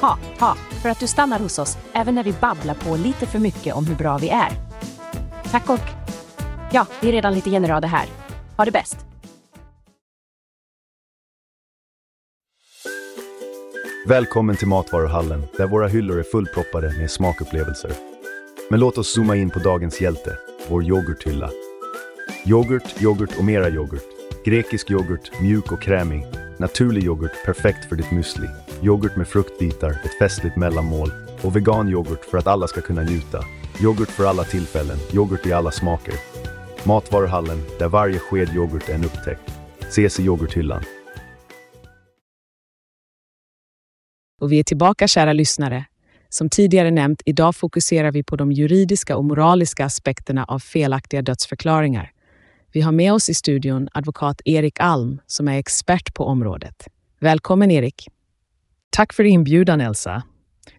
Ha, 0.00 0.18
ha, 0.40 0.56
för 0.82 0.88
att 0.88 1.00
du 1.00 1.06
stannar 1.06 1.40
hos 1.40 1.58
oss 1.58 1.78
även 1.92 2.14
när 2.14 2.24
vi 2.24 2.32
babblar 2.32 2.74
på 2.74 2.96
lite 2.96 3.26
för 3.26 3.38
mycket 3.38 3.74
om 3.74 3.86
hur 3.86 3.96
bra 3.96 4.18
vi 4.18 4.28
är. 4.28 4.50
Tack 5.50 5.70
och... 5.70 5.95
Ja, 6.76 6.86
vi 7.00 7.08
är 7.08 7.12
redan 7.12 7.34
lite 7.34 7.50
generade 7.50 7.86
här. 7.86 8.06
Ha 8.56 8.64
det 8.64 8.70
bäst! 8.70 8.96
Välkommen 14.08 14.56
till 14.56 14.68
Matvaruhallen, 14.68 15.42
där 15.56 15.66
våra 15.66 15.88
hyllor 15.88 16.18
är 16.18 16.22
fullproppade 16.22 16.92
med 16.98 17.10
smakupplevelser. 17.10 17.92
Men 18.70 18.80
låt 18.80 18.98
oss 18.98 19.14
zooma 19.14 19.36
in 19.36 19.50
på 19.50 19.58
dagens 19.58 20.00
hjälte, 20.00 20.36
vår 20.68 20.84
yoghurthylla. 20.84 21.50
Yoghurt, 22.46 23.02
yoghurt 23.02 23.38
och 23.38 23.44
mera 23.44 23.68
yoghurt. 23.68 24.06
Grekisk 24.44 24.90
yoghurt, 24.90 25.40
mjuk 25.40 25.72
och 25.72 25.82
krämig. 25.82 26.26
Naturlig 26.58 27.04
yoghurt, 27.04 27.44
perfekt 27.44 27.88
för 27.88 27.96
ditt 27.96 28.10
müsli. 28.10 28.48
Yoghurt 28.82 29.16
med 29.16 29.28
fruktbitar, 29.28 29.90
ett 29.90 30.18
festligt 30.18 30.56
mellanmål. 30.56 31.10
Och 31.42 31.56
vegan 31.56 31.88
yoghurt 31.88 32.24
för 32.24 32.38
att 32.38 32.46
alla 32.46 32.66
ska 32.66 32.80
kunna 32.80 33.02
njuta. 33.02 33.44
Yoghurt 33.82 34.10
för 34.10 34.24
alla 34.24 34.44
tillfällen, 34.44 34.98
yoghurt 35.12 35.46
i 35.46 35.52
alla 35.52 35.70
smaker. 35.70 36.14
Matvaruhallen, 36.86 37.58
där 37.78 37.88
varje 37.88 38.18
sked 38.18 38.48
yoghurt 38.54 38.88
är 38.88 38.94
en 38.94 39.04
upptäckt. 39.04 39.52
Ses 39.80 40.20
i 40.20 40.22
yoghurthyllan. 40.22 40.82
Och 44.40 44.52
vi 44.52 44.58
är 44.58 44.62
tillbaka, 44.64 45.08
kära 45.08 45.32
lyssnare. 45.32 45.84
Som 46.28 46.48
tidigare 46.48 46.90
nämnt, 46.90 47.22
idag 47.24 47.56
fokuserar 47.56 48.12
vi 48.12 48.22
på 48.22 48.36
de 48.36 48.52
juridiska 48.52 49.16
och 49.16 49.24
moraliska 49.24 49.84
aspekterna 49.84 50.44
av 50.44 50.58
felaktiga 50.58 51.22
dödsförklaringar. 51.22 52.12
Vi 52.72 52.80
har 52.80 52.92
med 52.92 53.12
oss 53.12 53.30
i 53.30 53.34
studion 53.34 53.88
advokat 53.92 54.40
Erik 54.44 54.80
Alm 54.80 55.20
som 55.26 55.48
är 55.48 55.58
expert 55.58 56.14
på 56.14 56.24
området. 56.24 56.86
Välkommen 57.20 57.70
Erik! 57.70 58.08
Tack 58.90 59.12
för 59.12 59.24
inbjudan 59.24 59.80
Elsa. 59.80 60.22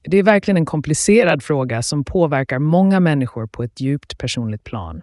det 0.04 0.18
är 0.18 0.24
verkligen 0.24 0.58
en 0.58 0.66
komplicerad 0.66 1.44
fråga 1.44 1.84
som 1.84 2.04
påverkar 2.04 2.60
många 2.60 3.00
människor 3.00 3.48
på 3.48 3.64
ett 3.64 3.82
djupt 3.82 4.18
personligt 4.18 4.64
plan. 4.64 5.02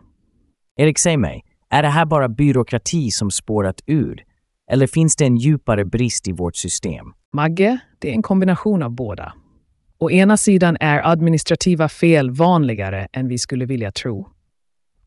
Erik, 0.77 0.99
säg 0.99 1.17
mig, 1.17 1.45
är 1.71 1.83
det 1.83 1.89
här 1.89 2.05
bara 2.05 2.29
byråkrati 2.29 3.11
som 3.11 3.31
spårat 3.31 3.81
ur? 3.87 4.25
Eller 4.71 4.87
finns 4.87 5.17
det 5.17 5.25
en 5.25 5.37
djupare 5.37 5.85
brist 5.85 6.29
i 6.29 6.33
vårt 6.33 6.57
system? 6.57 7.07
Magge, 7.33 7.79
det 7.99 8.11
är 8.11 8.13
en 8.13 8.23
kombination 8.23 8.83
av 8.83 8.91
båda. 8.91 9.35
Å 9.99 10.11
ena 10.11 10.37
sidan 10.37 10.77
är 10.81 11.07
administrativa 11.07 11.89
fel 11.89 12.31
vanligare 12.31 13.09
än 13.13 13.29
vi 13.29 13.39
skulle 13.39 13.67
vilja 13.67 13.93
tro. 13.93 14.29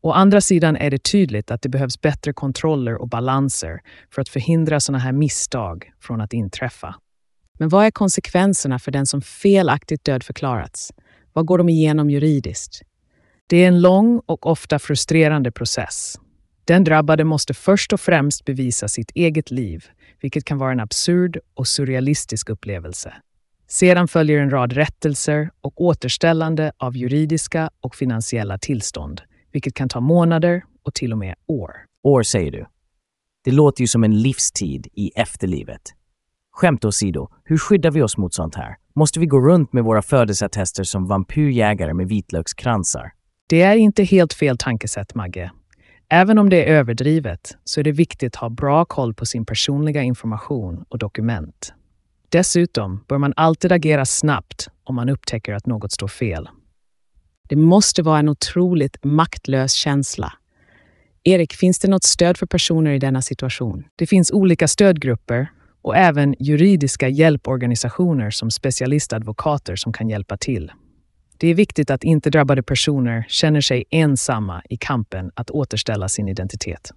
Å 0.00 0.12
andra 0.12 0.40
sidan 0.40 0.76
är 0.76 0.90
det 0.90 1.02
tydligt 1.02 1.50
att 1.50 1.62
det 1.62 1.68
behövs 1.68 2.00
bättre 2.00 2.32
kontroller 2.32 2.94
och 2.94 3.08
balanser 3.08 3.80
för 4.10 4.22
att 4.22 4.28
förhindra 4.28 4.80
sådana 4.80 4.98
här 4.98 5.12
misstag 5.12 5.90
från 6.00 6.20
att 6.20 6.32
inträffa. 6.32 6.94
Men 7.58 7.68
vad 7.68 7.86
är 7.86 7.90
konsekvenserna 7.90 8.78
för 8.78 8.92
den 8.92 9.06
som 9.06 9.22
felaktigt 9.22 10.04
dödförklarats? 10.04 10.92
Vad 11.32 11.46
går 11.46 11.58
de 11.58 11.68
igenom 11.68 12.10
juridiskt? 12.10 12.82
Det 13.50 13.64
är 13.64 13.68
en 13.68 13.80
lång 13.80 14.20
och 14.26 14.46
ofta 14.46 14.78
frustrerande 14.78 15.52
process. 15.52 16.14
Den 16.64 16.84
drabbade 16.84 17.24
måste 17.24 17.54
först 17.54 17.92
och 17.92 18.00
främst 18.00 18.44
bevisa 18.44 18.88
sitt 18.88 19.10
eget 19.14 19.50
liv, 19.50 19.84
vilket 20.20 20.44
kan 20.44 20.58
vara 20.58 20.72
en 20.72 20.80
absurd 20.80 21.38
och 21.54 21.68
surrealistisk 21.68 22.48
upplevelse. 22.48 23.14
Sedan 23.68 24.08
följer 24.08 24.38
en 24.40 24.50
rad 24.50 24.72
rättelser 24.72 25.50
och 25.60 25.80
återställande 25.80 26.72
av 26.78 26.96
juridiska 26.96 27.70
och 27.80 27.94
finansiella 27.94 28.58
tillstånd, 28.58 29.20
vilket 29.52 29.74
kan 29.74 29.88
ta 29.88 30.00
månader 30.00 30.62
och 30.82 30.94
till 30.94 31.12
och 31.12 31.18
med 31.18 31.34
år. 31.46 31.70
År 32.02 32.22
säger 32.22 32.50
du. 32.52 32.66
Det 33.44 33.50
låter 33.50 33.80
ju 33.80 33.86
som 33.86 34.04
en 34.04 34.22
livstid 34.22 34.86
i 34.92 35.08
efterlivet. 35.08 35.82
Skämt 36.52 36.84
åsido, 36.84 37.28
hur 37.44 37.58
skyddar 37.58 37.90
vi 37.90 38.02
oss 38.02 38.16
mot 38.16 38.34
sånt 38.34 38.54
här? 38.54 38.76
Måste 38.94 39.20
vi 39.20 39.26
gå 39.26 39.40
runt 39.40 39.72
med 39.72 39.84
våra 39.84 40.02
födelseattester 40.02 40.84
som 40.84 41.06
vampyrjägare 41.06 41.94
med 41.94 42.08
vitlökskransar? 42.08 43.12
Det 43.50 43.62
är 43.62 43.76
inte 43.76 44.04
helt 44.04 44.32
fel 44.32 44.58
tankesätt, 44.58 45.14
Magge. 45.14 45.50
Även 46.08 46.38
om 46.38 46.50
det 46.50 46.64
är 46.64 46.74
överdrivet 46.74 47.56
så 47.64 47.80
är 47.80 47.84
det 47.84 47.92
viktigt 47.92 48.34
att 48.34 48.40
ha 48.40 48.48
bra 48.48 48.84
koll 48.84 49.14
på 49.14 49.26
sin 49.26 49.46
personliga 49.46 50.02
information 50.02 50.84
och 50.88 50.98
dokument. 50.98 51.72
Dessutom 52.28 53.04
bör 53.08 53.18
man 53.18 53.32
alltid 53.36 53.72
agera 53.72 54.04
snabbt 54.04 54.68
om 54.84 54.94
man 54.94 55.08
upptäcker 55.08 55.54
att 55.54 55.66
något 55.66 55.92
står 55.92 56.08
fel. 56.08 56.48
Det 57.48 57.56
måste 57.56 58.02
vara 58.02 58.18
en 58.18 58.28
otroligt 58.28 59.04
maktlös 59.04 59.72
känsla. 59.72 60.32
Erik, 61.24 61.52
finns 61.52 61.78
det 61.78 61.88
något 61.88 62.04
stöd 62.04 62.36
för 62.36 62.46
personer 62.46 62.92
i 62.92 62.98
denna 62.98 63.22
situation? 63.22 63.84
Det 63.96 64.06
finns 64.06 64.30
olika 64.30 64.68
stödgrupper 64.68 65.50
och 65.82 65.96
även 65.96 66.34
juridiska 66.38 67.08
hjälporganisationer 67.08 68.30
som 68.30 68.50
specialistadvokater 68.50 69.76
som 69.76 69.92
kan 69.92 70.08
hjälpa 70.08 70.36
till. 70.36 70.72
Det 71.40 71.48
är 71.48 71.54
viktigt 71.54 71.90
att 71.90 72.04
inte 72.04 72.30
drabbade 72.30 72.62
personer 72.62 73.26
känner 73.28 73.60
sig 73.60 73.84
ensamma 73.90 74.62
i 74.70 74.76
kampen 74.76 75.30
att 75.34 75.50
återställa 75.50 76.08
sin 76.08 76.28
identitet. 76.28 76.90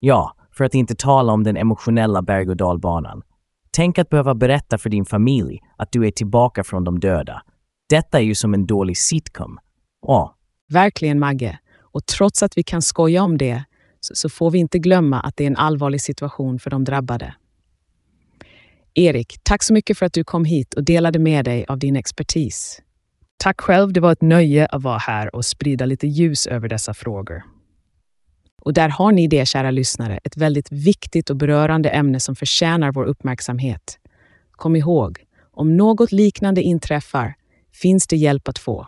Ja, 0.00 0.34
för 0.52 0.64
att 0.64 0.74
inte 0.74 0.94
tala 0.94 1.32
om 1.32 1.44
den 1.44 1.56
emotionella 1.56 2.22
berg 2.22 2.48
och 2.48 2.56
dalbanan. 2.56 3.22
Tänk 3.70 3.98
att 3.98 4.08
behöva 4.08 4.34
berätta 4.34 4.78
för 4.78 4.90
din 4.90 5.04
familj 5.04 5.58
att 5.76 5.92
du 5.92 6.06
är 6.06 6.10
tillbaka 6.10 6.64
från 6.64 6.84
de 6.84 7.00
döda. 7.00 7.42
Detta 7.88 8.18
är 8.18 8.22
ju 8.22 8.34
som 8.34 8.54
en 8.54 8.66
dålig 8.66 8.98
sitcom. 8.98 9.58
Ja. 10.06 10.36
Verkligen, 10.68 11.18
Magge. 11.18 11.58
Och 11.80 12.06
trots 12.06 12.42
att 12.42 12.58
vi 12.58 12.62
kan 12.62 12.82
skoja 12.82 13.22
om 13.22 13.38
det 13.38 13.64
så, 14.00 14.14
så 14.14 14.28
får 14.28 14.50
vi 14.50 14.58
inte 14.58 14.78
glömma 14.78 15.20
att 15.20 15.36
det 15.36 15.44
är 15.44 15.46
en 15.46 15.56
allvarlig 15.56 16.00
situation 16.00 16.58
för 16.58 16.70
de 16.70 16.84
drabbade. 16.84 17.34
Erik, 18.94 19.36
tack 19.42 19.62
så 19.62 19.72
mycket 19.72 19.98
för 19.98 20.06
att 20.06 20.12
du 20.12 20.24
kom 20.24 20.44
hit 20.44 20.74
och 20.74 20.84
delade 20.84 21.18
med 21.18 21.44
dig 21.44 21.64
av 21.68 21.78
din 21.78 21.96
expertis. 21.96 22.82
Tack 23.38 23.60
själv, 23.60 23.92
det 23.92 24.00
var 24.00 24.12
ett 24.12 24.22
nöje 24.22 24.66
att 24.66 24.82
vara 24.82 24.98
här 24.98 25.34
och 25.34 25.44
sprida 25.44 25.86
lite 25.86 26.06
ljus 26.06 26.46
över 26.46 26.68
dessa 26.68 26.94
frågor. 26.94 27.42
Och 28.62 28.72
där 28.74 28.88
har 28.88 29.12
ni 29.12 29.28
det, 29.28 29.48
kära 29.48 29.70
lyssnare, 29.70 30.18
ett 30.24 30.36
väldigt 30.36 30.72
viktigt 30.72 31.30
och 31.30 31.36
berörande 31.36 31.88
ämne 31.88 32.20
som 32.20 32.36
förtjänar 32.36 32.92
vår 32.92 33.04
uppmärksamhet. 33.04 33.98
Kom 34.50 34.76
ihåg, 34.76 35.24
om 35.52 35.76
något 35.76 36.12
liknande 36.12 36.62
inträffar 36.62 37.34
finns 37.72 38.06
det 38.06 38.16
hjälp 38.16 38.48
att 38.48 38.58
få. 38.58 38.86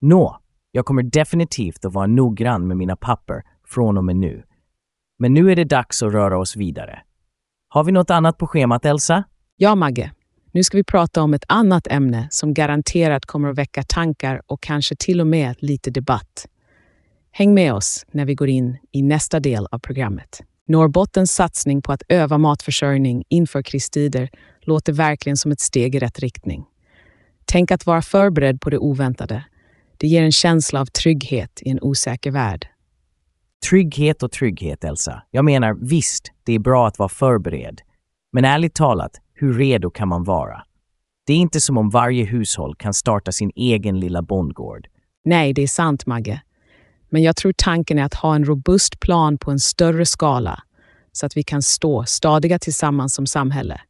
Nå, 0.00 0.38
jag 0.70 0.84
kommer 0.84 1.02
definitivt 1.02 1.84
att 1.84 1.92
vara 1.92 2.06
noggrann 2.06 2.66
med 2.66 2.76
mina 2.76 2.96
papper 2.96 3.42
från 3.68 3.98
och 3.98 4.04
med 4.04 4.16
nu. 4.16 4.42
Men 5.18 5.34
nu 5.34 5.52
är 5.52 5.56
det 5.56 5.64
dags 5.64 6.02
att 6.02 6.12
röra 6.12 6.38
oss 6.38 6.56
vidare. 6.56 7.02
Har 7.68 7.84
vi 7.84 7.92
något 7.92 8.10
annat 8.10 8.38
på 8.38 8.46
schemat, 8.46 8.84
Elsa? 8.84 9.24
Ja, 9.56 9.74
Magge. 9.74 10.12
Nu 10.54 10.64
ska 10.64 10.76
vi 10.76 10.84
prata 10.84 11.22
om 11.22 11.34
ett 11.34 11.44
annat 11.48 11.86
ämne 11.86 12.28
som 12.30 12.54
garanterat 12.54 13.26
kommer 13.26 13.48
att 13.48 13.58
väcka 13.58 13.82
tankar 13.82 14.42
och 14.46 14.62
kanske 14.62 14.96
till 14.96 15.20
och 15.20 15.26
med 15.26 15.56
lite 15.58 15.90
debatt. 15.90 16.46
Häng 17.30 17.54
med 17.54 17.74
oss 17.74 18.06
när 18.12 18.24
vi 18.24 18.34
går 18.34 18.48
in 18.48 18.76
i 18.92 19.02
nästa 19.02 19.40
del 19.40 19.66
av 19.70 19.78
programmet. 19.78 20.40
Norrbottens 20.68 21.32
satsning 21.32 21.82
på 21.82 21.92
att 21.92 22.02
öva 22.08 22.38
matförsörjning 22.38 23.24
inför 23.28 23.62
kristider 23.62 24.30
låter 24.60 24.92
verkligen 24.92 25.36
som 25.36 25.52
ett 25.52 25.60
steg 25.60 25.94
i 25.94 25.98
rätt 25.98 26.18
riktning. 26.18 26.64
Tänk 27.44 27.70
att 27.70 27.86
vara 27.86 28.02
förberedd 28.02 28.60
på 28.60 28.70
det 28.70 28.78
oväntade. 28.78 29.44
Det 29.96 30.06
ger 30.06 30.22
en 30.22 30.32
känsla 30.32 30.80
av 30.80 30.86
trygghet 30.86 31.62
i 31.62 31.70
en 31.70 31.78
osäker 31.82 32.30
värld. 32.30 32.66
Trygghet 33.68 34.22
och 34.22 34.32
trygghet, 34.32 34.84
Elsa. 34.84 35.22
Jag 35.30 35.44
menar, 35.44 35.76
visst, 35.80 36.32
det 36.44 36.52
är 36.52 36.58
bra 36.58 36.86
att 36.88 36.98
vara 36.98 37.08
förberedd. 37.08 37.80
Men 38.32 38.44
ärligt 38.44 38.74
talat, 38.74 39.21
hur 39.42 39.52
redo 39.52 39.90
kan 39.90 40.08
man 40.08 40.24
vara? 40.24 40.62
Det 41.26 41.32
är 41.32 41.36
inte 41.36 41.60
som 41.60 41.78
om 41.78 41.90
varje 41.90 42.24
hushåll 42.24 42.74
kan 42.74 42.94
starta 42.94 43.32
sin 43.32 43.52
egen 43.54 44.00
lilla 44.00 44.22
bondgård. 44.22 44.86
Nej, 45.24 45.52
det 45.52 45.62
är 45.62 45.66
sant, 45.66 46.06
Magge. 46.06 46.42
Men 47.10 47.22
jag 47.22 47.36
tror 47.36 47.52
tanken 47.56 47.98
är 47.98 48.04
att 48.04 48.14
ha 48.14 48.34
en 48.34 48.44
robust 48.44 49.00
plan 49.00 49.38
på 49.38 49.50
en 49.50 49.58
större 49.58 50.06
skala 50.06 50.62
så 51.12 51.26
att 51.26 51.36
vi 51.36 51.42
kan 51.42 51.62
stå 51.62 52.04
stadiga 52.04 52.58
tillsammans 52.58 53.14
som 53.14 53.26
samhälle. 53.26 53.80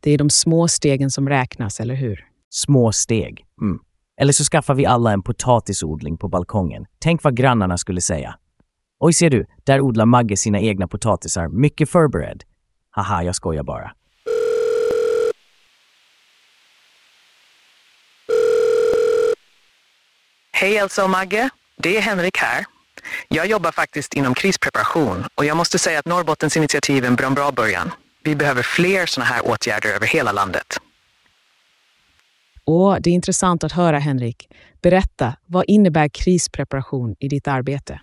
Det 0.00 0.10
är 0.10 0.18
de 0.18 0.30
små 0.30 0.68
stegen 0.68 1.10
som 1.10 1.28
räknas, 1.28 1.80
eller 1.80 1.94
hur? 1.94 2.26
Små 2.50 2.92
steg. 2.92 3.44
Mm. 3.60 3.78
Eller 4.20 4.32
så 4.32 4.44
skaffar 4.44 4.74
vi 4.74 4.86
alla 4.86 5.12
en 5.12 5.22
potatisodling 5.22 6.18
på 6.18 6.28
balkongen. 6.28 6.86
Tänk 6.98 7.24
vad 7.24 7.36
grannarna 7.36 7.78
skulle 7.78 8.00
säga. 8.00 8.34
Oj, 8.98 9.12
ser 9.12 9.30
du, 9.30 9.46
där 9.64 9.80
odlar 9.80 10.06
Magge 10.06 10.36
sina 10.36 10.60
egna 10.60 10.88
potatisar, 10.88 11.48
mycket 11.48 11.90
förberedd. 11.90 12.44
Haha, 12.90 13.22
jag 13.22 13.34
skojar 13.34 13.62
bara. 13.62 13.92
Hej 20.60 20.76
Elsa 20.76 21.04
och 21.04 21.10
Magge, 21.10 21.50
det 21.76 21.96
är 21.96 22.00
Henrik 22.00 22.38
här. 22.38 22.64
Jag 23.28 23.46
jobbar 23.46 23.72
faktiskt 23.72 24.14
inom 24.14 24.34
krispreparation 24.34 25.24
och 25.34 25.44
jag 25.44 25.56
måste 25.56 25.78
säga 25.78 25.98
att 25.98 26.06
Norrbottens 26.06 26.56
initiativ 26.56 27.04
är 27.04 27.08
en 27.08 27.16
bra, 27.16 27.30
bra 27.30 27.52
början. 27.52 27.90
Vi 28.24 28.36
behöver 28.36 28.62
fler 28.62 29.06
sådana 29.06 29.30
här 29.30 29.46
åtgärder 29.46 29.90
över 29.90 30.06
hela 30.06 30.32
landet. 30.32 30.66
Och 32.64 33.02
det 33.02 33.10
är 33.10 33.14
intressant 33.14 33.64
att 33.64 33.72
höra, 33.72 33.98
Henrik. 33.98 34.48
Berätta, 34.82 35.36
vad 35.46 35.64
innebär 35.66 36.08
krispreparation 36.08 37.16
i 37.18 37.28
ditt 37.28 37.48
arbete? 37.48 38.00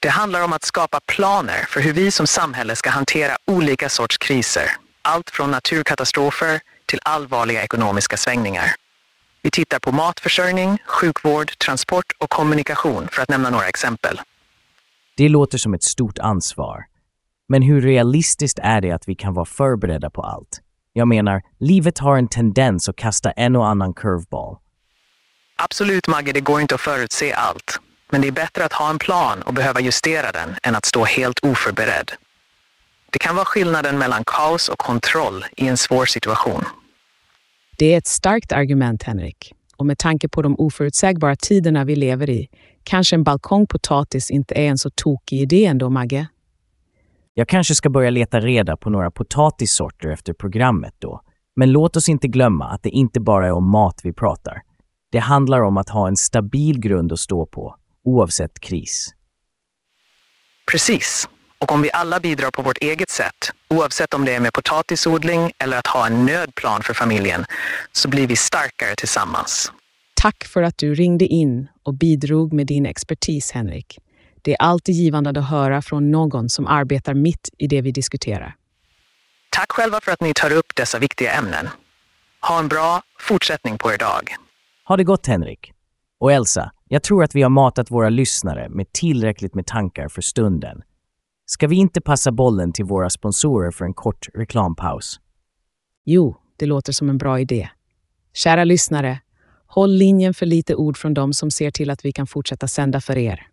Det 0.00 0.08
handlar 0.08 0.44
om 0.44 0.52
att 0.52 0.64
skapa 0.64 1.00
planer 1.06 1.64
för 1.68 1.80
hur 1.80 1.92
vi 1.92 2.10
som 2.10 2.26
samhälle 2.26 2.76
ska 2.76 2.90
hantera 2.90 3.36
olika 3.46 3.88
sorts 3.88 4.18
kriser. 4.18 4.70
Allt 5.02 5.30
från 5.30 5.50
naturkatastrofer 5.50 6.60
till 6.86 6.98
allvarliga 7.02 7.62
ekonomiska 7.62 8.16
svängningar. 8.16 8.74
Vi 9.46 9.50
tittar 9.50 9.78
på 9.78 9.92
matförsörjning, 9.92 10.78
sjukvård, 10.86 11.58
transport 11.58 12.04
och 12.18 12.30
kommunikation 12.30 13.08
för 13.12 13.22
att 13.22 13.28
nämna 13.28 13.50
några 13.50 13.68
exempel. 13.68 14.20
Det 15.16 15.28
låter 15.28 15.58
som 15.58 15.74
ett 15.74 15.82
stort 15.82 16.18
ansvar. 16.18 16.84
Men 17.48 17.62
hur 17.62 17.80
realistiskt 17.80 18.58
är 18.62 18.80
det 18.80 18.92
att 18.92 19.08
vi 19.08 19.14
kan 19.14 19.34
vara 19.34 19.44
förberedda 19.44 20.10
på 20.10 20.22
allt? 20.22 20.60
Jag 20.92 21.08
menar, 21.08 21.42
livet 21.60 21.98
har 21.98 22.16
en 22.16 22.28
tendens 22.28 22.88
att 22.88 22.96
kasta 22.96 23.30
en 23.30 23.56
och 23.56 23.68
annan 23.68 23.94
curveball. 23.94 24.56
Absolut 25.56 26.08
Magge, 26.08 26.32
det 26.32 26.40
går 26.40 26.60
inte 26.60 26.74
att 26.74 26.80
förutse 26.80 27.32
allt. 27.32 27.80
Men 28.10 28.20
det 28.20 28.28
är 28.28 28.32
bättre 28.32 28.64
att 28.64 28.72
ha 28.72 28.90
en 28.90 28.98
plan 28.98 29.42
och 29.42 29.54
behöva 29.54 29.80
justera 29.80 30.32
den 30.32 30.56
än 30.62 30.76
att 30.76 30.84
stå 30.84 31.04
helt 31.04 31.38
oförberedd. 31.38 32.12
Det 33.10 33.18
kan 33.18 33.36
vara 33.36 33.44
skillnaden 33.44 33.98
mellan 33.98 34.24
kaos 34.24 34.68
och 34.68 34.78
kontroll 34.78 35.44
i 35.56 35.68
en 35.68 35.76
svår 35.76 36.06
situation. 36.06 36.64
Det 37.78 37.94
är 37.94 37.98
ett 37.98 38.06
starkt 38.06 38.52
argument, 38.52 39.02
Henrik. 39.02 39.52
Och 39.76 39.86
med 39.86 39.98
tanke 39.98 40.28
på 40.28 40.42
de 40.42 40.56
oförutsägbara 40.58 41.36
tiderna 41.36 41.84
vi 41.84 41.96
lever 41.96 42.30
i, 42.30 42.48
kanske 42.82 43.16
en 43.16 43.24
balkongpotatis 43.24 44.30
inte 44.30 44.54
är 44.54 44.68
en 44.68 44.78
så 44.78 44.90
tokig 44.90 45.40
idé 45.40 45.66
ändå, 45.66 45.90
Magge? 45.90 46.26
Jag 47.34 47.48
kanske 47.48 47.74
ska 47.74 47.90
börja 47.90 48.10
leta 48.10 48.40
reda 48.40 48.76
på 48.76 48.90
några 48.90 49.10
potatissorter 49.10 50.08
efter 50.08 50.32
programmet 50.32 50.94
då. 50.98 51.20
Men 51.56 51.72
låt 51.72 51.96
oss 51.96 52.08
inte 52.08 52.28
glömma 52.28 52.64
att 52.64 52.82
det 52.82 52.90
inte 52.90 53.20
bara 53.20 53.46
är 53.46 53.52
om 53.52 53.70
mat 53.70 54.00
vi 54.04 54.12
pratar. 54.12 54.62
Det 55.12 55.18
handlar 55.18 55.60
om 55.60 55.76
att 55.76 55.88
ha 55.88 56.08
en 56.08 56.16
stabil 56.16 56.80
grund 56.80 57.12
att 57.12 57.20
stå 57.20 57.46
på, 57.46 57.76
oavsett 58.04 58.60
kris. 58.60 59.14
Precis. 60.70 61.28
Och 61.58 61.72
om 61.72 61.82
vi 61.82 61.90
alla 61.92 62.20
bidrar 62.20 62.50
på 62.50 62.62
vårt 62.62 62.78
eget 62.78 63.10
sätt, 63.10 63.52
oavsett 63.68 64.14
om 64.14 64.24
det 64.24 64.34
är 64.34 64.40
med 64.40 64.52
potatisodling 64.52 65.52
eller 65.58 65.78
att 65.78 65.86
ha 65.86 66.06
en 66.06 66.26
nödplan 66.26 66.82
för 66.82 66.94
familjen, 66.94 67.44
så 67.92 68.08
blir 68.08 68.26
vi 68.26 68.36
starkare 68.36 68.94
tillsammans. 68.96 69.72
Tack 70.14 70.44
för 70.44 70.62
att 70.62 70.78
du 70.78 70.94
ringde 70.94 71.24
in 71.26 71.68
och 71.82 71.94
bidrog 71.94 72.52
med 72.52 72.66
din 72.66 72.86
expertis, 72.86 73.52
Henrik. 73.52 73.98
Det 74.42 74.52
är 74.52 74.62
alltid 74.62 74.94
givande 74.94 75.30
att 75.30 75.48
höra 75.48 75.82
från 75.82 76.10
någon 76.10 76.48
som 76.48 76.66
arbetar 76.66 77.14
mitt 77.14 77.48
i 77.58 77.66
det 77.66 77.80
vi 77.80 77.92
diskuterar. 77.92 78.54
Tack 79.50 79.72
själva 79.72 80.00
för 80.02 80.12
att 80.12 80.20
ni 80.20 80.32
tar 80.34 80.52
upp 80.52 80.76
dessa 80.76 80.98
viktiga 80.98 81.32
ämnen. 81.32 81.68
Ha 82.48 82.58
en 82.58 82.68
bra 82.68 83.02
fortsättning 83.20 83.78
på 83.78 83.92
er 83.92 83.98
dag. 83.98 84.34
Ha 84.88 84.96
det 84.96 85.04
gott 85.04 85.26
Henrik. 85.26 85.72
Och 86.20 86.32
Elsa, 86.32 86.72
jag 86.88 87.02
tror 87.02 87.24
att 87.24 87.34
vi 87.34 87.42
har 87.42 87.50
matat 87.50 87.90
våra 87.90 88.08
lyssnare 88.08 88.68
med 88.68 88.92
tillräckligt 88.92 89.54
med 89.54 89.66
tankar 89.66 90.08
för 90.08 90.22
stunden. 90.22 90.82
Ska 91.48 91.66
vi 91.66 91.76
inte 91.76 92.00
passa 92.00 92.32
bollen 92.32 92.72
till 92.72 92.84
våra 92.84 93.10
sponsorer 93.10 93.70
för 93.70 93.84
en 93.84 93.94
kort 93.94 94.28
reklampaus? 94.34 95.20
Jo, 96.04 96.36
det 96.56 96.66
låter 96.66 96.92
som 96.92 97.08
en 97.08 97.18
bra 97.18 97.40
idé. 97.40 97.68
Kära 98.34 98.64
lyssnare, 98.64 99.20
håll 99.66 99.92
linjen 99.92 100.34
för 100.34 100.46
lite 100.46 100.74
ord 100.74 100.96
från 100.96 101.14
dem 101.14 101.32
som 101.32 101.50
ser 101.50 101.70
till 101.70 101.90
att 101.90 102.04
vi 102.04 102.12
kan 102.12 102.26
fortsätta 102.26 102.68
sända 102.68 103.00
för 103.00 103.18
er. 103.18 103.46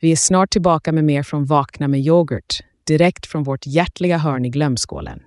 Vi 0.00 0.12
är 0.12 0.16
snart 0.16 0.50
tillbaka 0.50 0.92
med 0.92 1.04
mer 1.04 1.22
från 1.22 1.44
Vakna 1.44 1.88
med 1.88 2.00
yoghurt, 2.00 2.60
direkt 2.84 3.26
från 3.26 3.42
vårt 3.42 3.66
hjärtliga 3.66 4.18
hörn 4.18 4.44
i 4.44 4.48
glömskålen. 4.48 5.22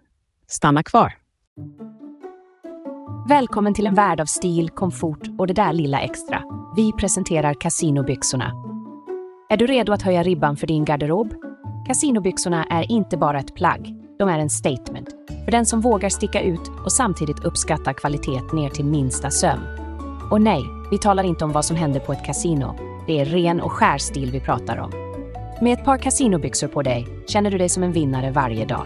Stanna 0.47 0.83
kvar! 0.83 1.13
Välkommen 3.29 3.74
till 3.74 3.88
en 3.88 3.95
värld 3.95 4.21
av 4.21 4.25
stil, 4.25 4.69
komfort 4.69 5.27
och 5.38 5.47
det 5.47 5.53
där 5.53 5.74
lilla 5.74 6.00
extra. 6.00 6.43
Vi 6.75 6.91
presenterar 6.91 7.62
Casinobyxorna. 7.62 8.75
Är 9.50 9.58
du 9.58 9.68
redo 9.68 9.94
att 9.94 10.02
höja 10.02 10.24
ribban 10.24 10.58
för 10.58 10.68
din 10.68 10.86
garderob? 10.86 11.34
Casinobyxorna 11.88 12.64
är 12.64 12.92
inte 12.92 13.18
bara 13.18 13.40
ett 13.40 13.56
plagg, 13.56 13.96
de 14.20 14.30
är 14.30 14.40
en 14.40 14.50
statement. 14.50 15.10
För 15.46 15.52
den 15.52 15.66
som 15.66 15.82
vågar 15.82 16.10
sticka 16.10 16.42
ut 16.42 16.72
och 16.86 16.92
samtidigt 16.92 17.46
uppskatta 17.46 17.94
kvalitet 17.94 18.42
ner 18.54 18.70
till 18.70 18.86
minsta 18.86 19.30
söm. 19.30 19.60
Och 20.32 20.42
nej, 20.42 20.62
vi 20.92 20.98
talar 20.98 21.24
inte 21.24 21.46
om 21.46 21.52
vad 21.52 21.66
som 21.66 21.75
händer 21.75 22.00
på 22.00 22.14
ett 22.14 22.25
kasino. 22.25 22.75
Det 23.08 23.20
är 23.20 23.25
ren 23.25 23.62
och 23.62 23.72
skär 23.72 23.98
stil 23.98 24.32
vi 24.32 24.40
pratar 24.40 24.78
om. 24.78 24.92
Med 25.62 25.74
ett 25.74 25.86
par 25.86 25.98
kasinobyxor 25.98 26.68
på 26.68 26.82
dig 26.82 27.08
känner 27.28 27.52
du 27.52 27.58
dig 27.58 27.70
som 27.70 27.84
en 27.84 27.92
vinnare 27.92 28.32
varje 28.32 28.66
dag. 28.66 28.86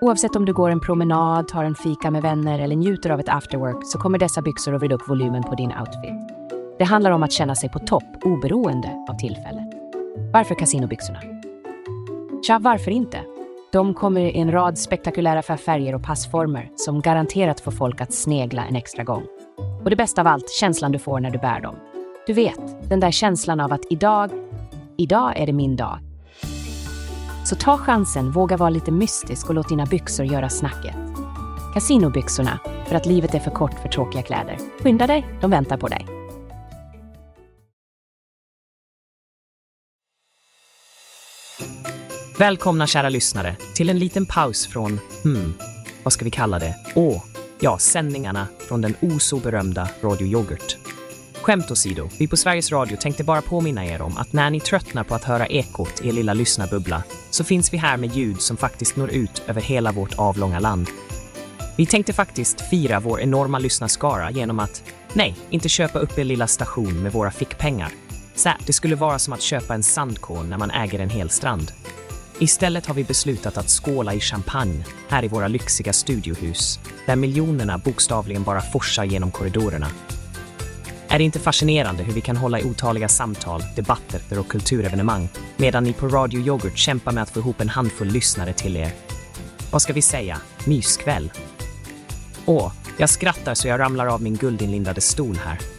Oavsett 0.00 0.36
om 0.36 0.44
du 0.44 0.52
går 0.52 0.70
en 0.70 0.80
promenad, 0.80 1.48
tar 1.48 1.64
en 1.64 1.74
fika 1.74 2.10
med 2.10 2.22
vänner 2.22 2.58
eller 2.58 2.76
njuter 2.76 3.10
av 3.10 3.20
ett 3.20 3.28
afterwork 3.28 3.86
så 3.86 3.98
kommer 3.98 4.18
dessa 4.18 4.42
byxor 4.42 4.74
att 4.74 4.80
vrida 4.80 4.94
upp 4.94 5.08
volymen 5.08 5.42
på 5.42 5.54
din 5.54 5.72
outfit. 5.80 6.35
Det 6.78 6.84
handlar 6.84 7.10
om 7.10 7.22
att 7.22 7.32
känna 7.32 7.54
sig 7.54 7.68
på 7.68 7.78
topp 7.78 8.24
oberoende 8.24 9.06
av 9.08 9.18
tillfället. 9.18 9.68
Varför 10.32 10.54
kasinobyxorna? 10.54 11.20
Tja, 12.46 12.58
varför 12.58 12.90
inte? 12.90 13.20
De 13.72 13.94
kommer 13.94 14.20
i 14.20 14.38
en 14.38 14.52
rad 14.52 14.78
spektakulära 14.78 15.42
färger 15.42 15.94
och 15.94 16.02
passformer 16.02 16.70
som 16.76 17.00
garanterat 17.00 17.60
får 17.60 17.72
folk 17.72 18.00
att 18.00 18.12
snegla 18.12 18.64
en 18.64 18.76
extra 18.76 19.04
gång. 19.04 19.22
Och 19.84 19.90
det 19.90 19.96
bästa 19.96 20.20
av 20.20 20.26
allt, 20.26 20.50
känslan 20.50 20.92
du 20.92 20.98
får 20.98 21.20
när 21.20 21.30
du 21.30 21.38
bär 21.38 21.60
dem. 21.60 21.74
Du 22.26 22.32
vet, 22.32 22.88
den 22.88 23.00
där 23.00 23.10
känslan 23.10 23.60
av 23.60 23.72
att 23.72 23.82
idag, 23.90 24.30
idag 24.96 25.32
är 25.36 25.46
det 25.46 25.52
min 25.52 25.76
dag. 25.76 25.98
Så 27.44 27.56
ta 27.56 27.78
chansen, 27.78 28.30
våga 28.30 28.56
vara 28.56 28.70
lite 28.70 28.90
mystisk 28.90 29.48
och 29.48 29.54
låt 29.54 29.68
dina 29.68 29.86
byxor 29.86 30.26
göra 30.26 30.48
snacket. 30.48 30.94
Casinobyxorna, 31.74 32.58
för 32.86 32.96
att 32.96 33.06
livet 33.06 33.34
är 33.34 33.40
för 33.40 33.50
kort 33.50 33.74
för 33.74 33.88
tråkiga 33.88 34.22
kläder. 34.22 34.58
Skynda 34.82 35.06
dig, 35.06 35.26
de 35.40 35.50
väntar 35.50 35.76
på 35.76 35.88
dig. 35.88 36.06
Välkomna 42.38 42.86
kära 42.86 43.08
lyssnare 43.08 43.56
till 43.74 43.90
en 43.90 43.98
liten 43.98 44.26
paus 44.26 44.66
från, 44.66 45.00
hmm, 45.24 45.54
vad 46.02 46.12
ska 46.12 46.24
vi 46.24 46.30
kalla 46.30 46.58
det? 46.58 46.76
Åh, 46.94 47.22
ja, 47.60 47.78
sändningarna 47.78 48.48
från 48.58 48.80
den 48.80 48.94
o 49.00 49.18
så 49.18 49.36
berömda 49.36 49.88
Radio 50.02 50.26
Yoghurt. 50.26 50.76
Skämt 51.42 51.70
åsido, 51.70 52.08
vi 52.18 52.28
på 52.28 52.36
Sveriges 52.36 52.72
Radio 52.72 52.96
tänkte 52.96 53.24
bara 53.24 53.42
påminna 53.42 53.86
er 53.86 54.02
om 54.02 54.16
att 54.16 54.32
när 54.32 54.50
ni 54.50 54.60
tröttnar 54.60 55.04
på 55.04 55.14
att 55.14 55.24
höra 55.24 55.46
ekot 55.46 56.00
i 56.04 56.08
er 56.08 56.12
lilla 56.12 56.34
lyssnarbubbla 56.34 57.02
så 57.30 57.44
finns 57.44 57.72
vi 57.72 57.76
här 57.76 57.96
med 57.96 58.16
ljud 58.16 58.40
som 58.40 58.56
faktiskt 58.56 58.96
når 58.96 59.10
ut 59.10 59.42
över 59.46 59.60
hela 59.60 59.92
vårt 59.92 60.14
avlånga 60.18 60.60
land. 60.60 60.88
Vi 61.76 61.86
tänkte 61.86 62.12
faktiskt 62.12 62.60
fira 62.60 63.00
vår 63.00 63.20
enorma 63.20 63.58
lyssnarskara 63.58 64.30
genom 64.30 64.58
att, 64.58 64.82
nej, 65.12 65.36
inte 65.50 65.68
köpa 65.68 65.98
upp 65.98 66.18
er 66.18 66.24
lilla 66.24 66.46
station 66.46 67.02
med 67.02 67.12
våra 67.12 67.30
fickpengar. 67.30 67.92
Så 68.34 68.50
det 68.66 68.72
skulle 68.72 68.96
vara 68.96 69.18
som 69.18 69.32
att 69.32 69.42
köpa 69.42 69.74
en 69.74 69.82
sandkorn 69.82 70.50
när 70.50 70.58
man 70.58 70.70
äger 70.70 70.98
en 70.98 71.10
hel 71.10 71.30
strand. 71.30 71.72
Istället 72.38 72.86
har 72.86 72.94
vi 72.94 73.04
beslutat 73.04 73.58
att 73.58 73.68
skåla 73.70 74.14
i 74.14 74.20
champagne 74.20 74.84
här 75.08 75.24
i 75.24 75.28
våra 75.28 75.48
lyxiga 75.48 75.92
studiohus, 75.92 76.80
där 77.06 77.16
miljonerna 77.16 77.78
bokstavligen 77.78 78.42
bara 78.42 78.60
forsar 78.60 79.04
genom 79.04 79.30
korridorerna. 79.30 79.86
Är 81.08 81.18
det 81.18 81.24
inte 81.24 81.38
fascinerande 81.38 82.02
hur 82.02 82.12
vi 82.12 82.20
kan 82.20 82.36
hålla 82.36 82.60
i 82.60 82.64
otaliga 82.64 83.08
samtal, 83.08 83.62
debatter 83.76 84.38
och 84.38 84.48
kulturevenemang 84.48 85.28
medan 85.56 85.84
ni 85.84 85.92
på 85.92 86.08
Radio 86.08 86.40
Yoghurt 86.40 86.78
kämpar 86.78 87.12
med 87.12 87.22
att 87.22 87.30
få 87.30 87.38
ihop 87.38 87.60
en 87.60 87.68
handfull 87.68 88.08
lyssnare 88.08 88.52
till 88.52 88.76
er? 88.76 88.92
Vad 89.70 89.82
ska 89.82 89.92
vi 89.92 90.02
säga? 90.02 90.40
Myskväll? 90.64 91.32
Åh, 92.46 92.72
jag 92.98 93.10
skrattar 93.10 93.54
så 93.54 93.68
jag 93.68 93.80
ramlar 93.80 94.06
av 94.06 94.22
min 94.22 94.36
guldinlindade 94.36 95.00
stol 95.00 95.36
här. 95.36 95.75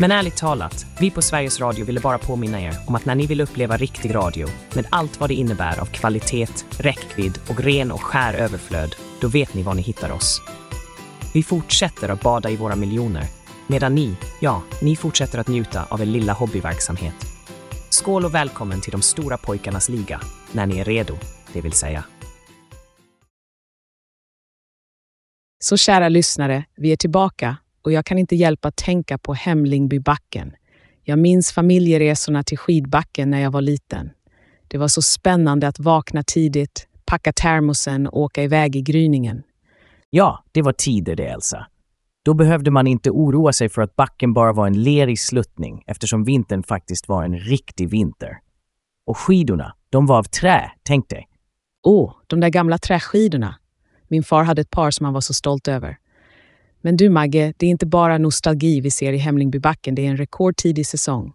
Men 0.00 0.10
ärligt 0.10 0.36
talat, 0.36 0.86
vi 1.00 1.10
på 1.10 1.22
Sveriges 1.22 1.60
Radio 1.60 1.84
ville 1.84 2.00
bara 2.00 2.18
påminna 2.18 2.60
er 2.60 2.76
om 2.86 2.94
att 2.94 3.04
när 3.04 3.14
ni 3.14 3.26
vill 3.26 3.40
uppleva 3.40 3.76
riktig 3.76 4.14
radio, 4.14 4.48
med 4.74 4.86
allt 4.90 5.20
vad 5.20 5.30
det 5.30 5.34
innebär 5.34 5.80
av 5.80 5.86
kvalitet, 5.86 6.48
räckvidd 6.78 7.38
och 7.48 7.60
ren 7.60 7.92
och 7.92 8.02
skär 8.02 8.34
överflöd, 8.34 8.94
då 9.20 9.28
vet 9.28 9.54
ni 9.54 9.62
var 9.62 9.74
ni 9.74 9.82
hittar 9.82 10.12
oss. 10.12 10.42
Vi 11.34 11.42
fortsätter 11.42 12.08
att 12.08 12.20
bada 12.20 12.50
i 12.50 12.56
våra 12.56 12.76
miljoner, 12.76 13.24
medan 13.66 13.94
ni, 13.94 14.16
ja, 14.40 14.62
ni 14.82 14.96
fortsätter 14.96 15.38
att 15.38 15.48
njuta 15.48 15.84
av 15.84 16.00
er 16.00 16.06
lilla 16.06 16.32
hobbyverksamhet. 16.32 17.26
Skål 17.90 18.24
och 18.24 18.34
välkommen 18.34 18.80
till 18.80 18.92
de 18.92 19.02
stora 19.02 19.36
pojkarnas 19.36 19.88
liga, 19.88 20.20
när 20.52 20.66
ni 20.66 20.78
är 20.78 20.84
redo, 20.84 21.14
det 21.52 21.60
vill 21.60 21.72
säga. 21.72 22.04
Så 25.58 25.76
kära 25.76 26.08
lyssnare, 26.08 26.64
vi 26.76 26.92
är 26.92 26.96
tillbaka 26.96 27.56
och 27.88 27.92
jag 27.92 28.04
kan 28.04 28.18
inte 28.18 28.36
hjälpa 28.36 28.68
att 28.68 28.76
tänka 28.76 29.18
på 29.18 29.34
Hemlingbybacken. 29.34 30.52
Jag 31.04 31.18
minns 31.18 31.52
familjeresorna 31.52 32.42
till 32.42 32.58
skidbacken 32.58 33.30
när 33.30 33.40
jag 33.40 33.50
var 33.50 33.60
liten. 33.60 34.10
Det 34.68 34.78
var 34.78 34.88
så 34.88 35.02
spännande 35.02 35.68
att 35.68 35.78
vakna 35.78 36.22
tidigt, 36.22 36.88
packa 37.06 37.32
termosen 37.32 38.06
och 38.06 38.20
åka 38.20 38.42
iväg 38.42 38.76
i 38.76 38.82
gryningen. 38.82 39.42
Ja, 40.10 40.44
det 40.52 40.62
var 40.62 40.72
tider 40.72 41.16
det, 41.16 41.26
Elsa. 41.26 41.66
Då 42.24 42.34
behövde 42.34 42.70
man 42.70 42.86
inte 42.86 43.10
oroa 43.10 43.52
sig 43.52 43.68
för 43.68 43.82
att 43.82 43.96
backen 43.96 44.32
bara 44.32 44.52
var 44.52 44.66
en 44.66 44.82
lerig 44.82 45.20
sluttning 45.20 45.82
eftersom 45.86 46.24
vintern 46.24 46.62
faktiskt 46.62 47.08
var 47.08 47.24
en 47.24 47.38
riktig 47.38 47.88
vinter. 47.88 48.38
Och 49.06 49.18
skidorna, 49.18 49.74
de 49.90 50.06
var 50.06 50.18
av 50.18 50.24
trä, 50.24 50.70
tänk 50.82 51.08
dig. 51.08 51.28
Åh, 51.86 52.14
de 52.26 52.40
där 52.40 52.48
gamla 52.48 52.78
träskidorna. 52.78 53.54
Min 54.08 54.22
far 54.22 54.44
hade 54.44 54.60
ett 54.60 54.70
par 54.70 54.90
som 54.90 55.04
han 55.04 55.14
var 55.14 55.20
så 55.20 55.34
stolt 55.34 55.68
över. 55.68 55.98
Men 56.80 56.96
du 56.96 57.10
Magge, 57.10 57.52
det 57.56 57.66
är 57.66 57.70
inte 57.70 57.86
bara 57.86 58.18
nostalgi 58.18 58.80
vi 58.80 58.90
ser 58.90 59.12
i 59.12 59.16
Hemlingbybacken, 59.16 59.94
det 59.94 60.06
är 60.06 60.10
en 60.10 60.16
rekordtidig 60.16 60.86
säsong. 60.86 61.32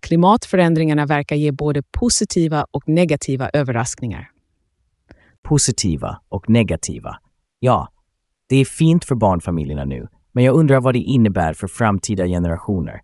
Klimatförändringarna 0.00 1.06
verkar 1.06 1.36
ge 1.36 1.52
både 1.52 1.82
positiva 1.82 2.66
och 2.70 2.88
negativa 2.88 3.50
överraskningar. 3.52 4.30
Positiva 5.42 6.20
och 6.28 6.50
negativa. 6.50 7.18
Ja, 7.58 7.88
det 8.48 8.56
är 8.56 8.64
fint 8.64 9.04
för 9.04 9.14
barnfamiljerna 9.14 9.84
nu, 9.84 10.08
men 10.32 10.44
jag 10.44 10.54
undrar 10.54 10.80
vad 10.80 10.94
det 10.94 10.98
innebär 10.98 11.52
för 11.52 11.66
framtida 11.66 12.26
generationer. 12.26 13.00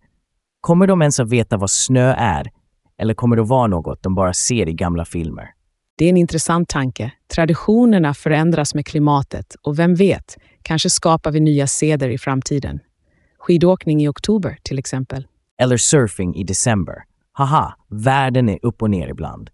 Kommer 0.60 0.86
de 0.86 1.02
ens 1.02 1.20
att 1.20 1.28
veta 1.28 1.56
vad 1.56 1.70
snö 1.70 2.14
är? 2.18 2.50
Eller 2.98 3.14
kommer 3.14 3.36
det 3.36 3.42
vara 3.42 3.66
något 3.66 4.02
de 4.02 4.14
bara 4.14 4.32
ser 4.32 4.68
i 4.68 4.72
gamla 4.72 5.04
filmer? 5.04 5.53
Det 5.96 6.04
är 6.04 6.08
en 6.08 6.16
intressant 6.16 6.68
tanke. 6.68 7.12
Traditionerna 7.34 8.14
förändras 8.14 8.74
med 8.74 8.86
klimatet 8.86 9.56
och 9.62 9.78
vem 9.78 9.94
vet, 9.94 10.36
kanske 10.62 10.90
skapar 10.90 11.32
vi 11.32 11.40
nya 11.40 11.66
seder 11.66 12.08
i 12.08 12.18
framtiden. 12.18 12.80
Skidåkning 13.38 14.02
i 14.02 14.08
oktober 14.08 14.58
till 14.62 14.78
exempel. 14.78 15.26
Eller 15.58 15.76
surfing 15.76 16.36
i 16.36 16.44
december. 16.44 17.04
Haha, 17.32 17.74
världen 17.88 18.48
är 18.48 18.58
upp 18.62 18.82
och 18.82 18.90
ner 18.90 19.08
ibland. 19.08 19.50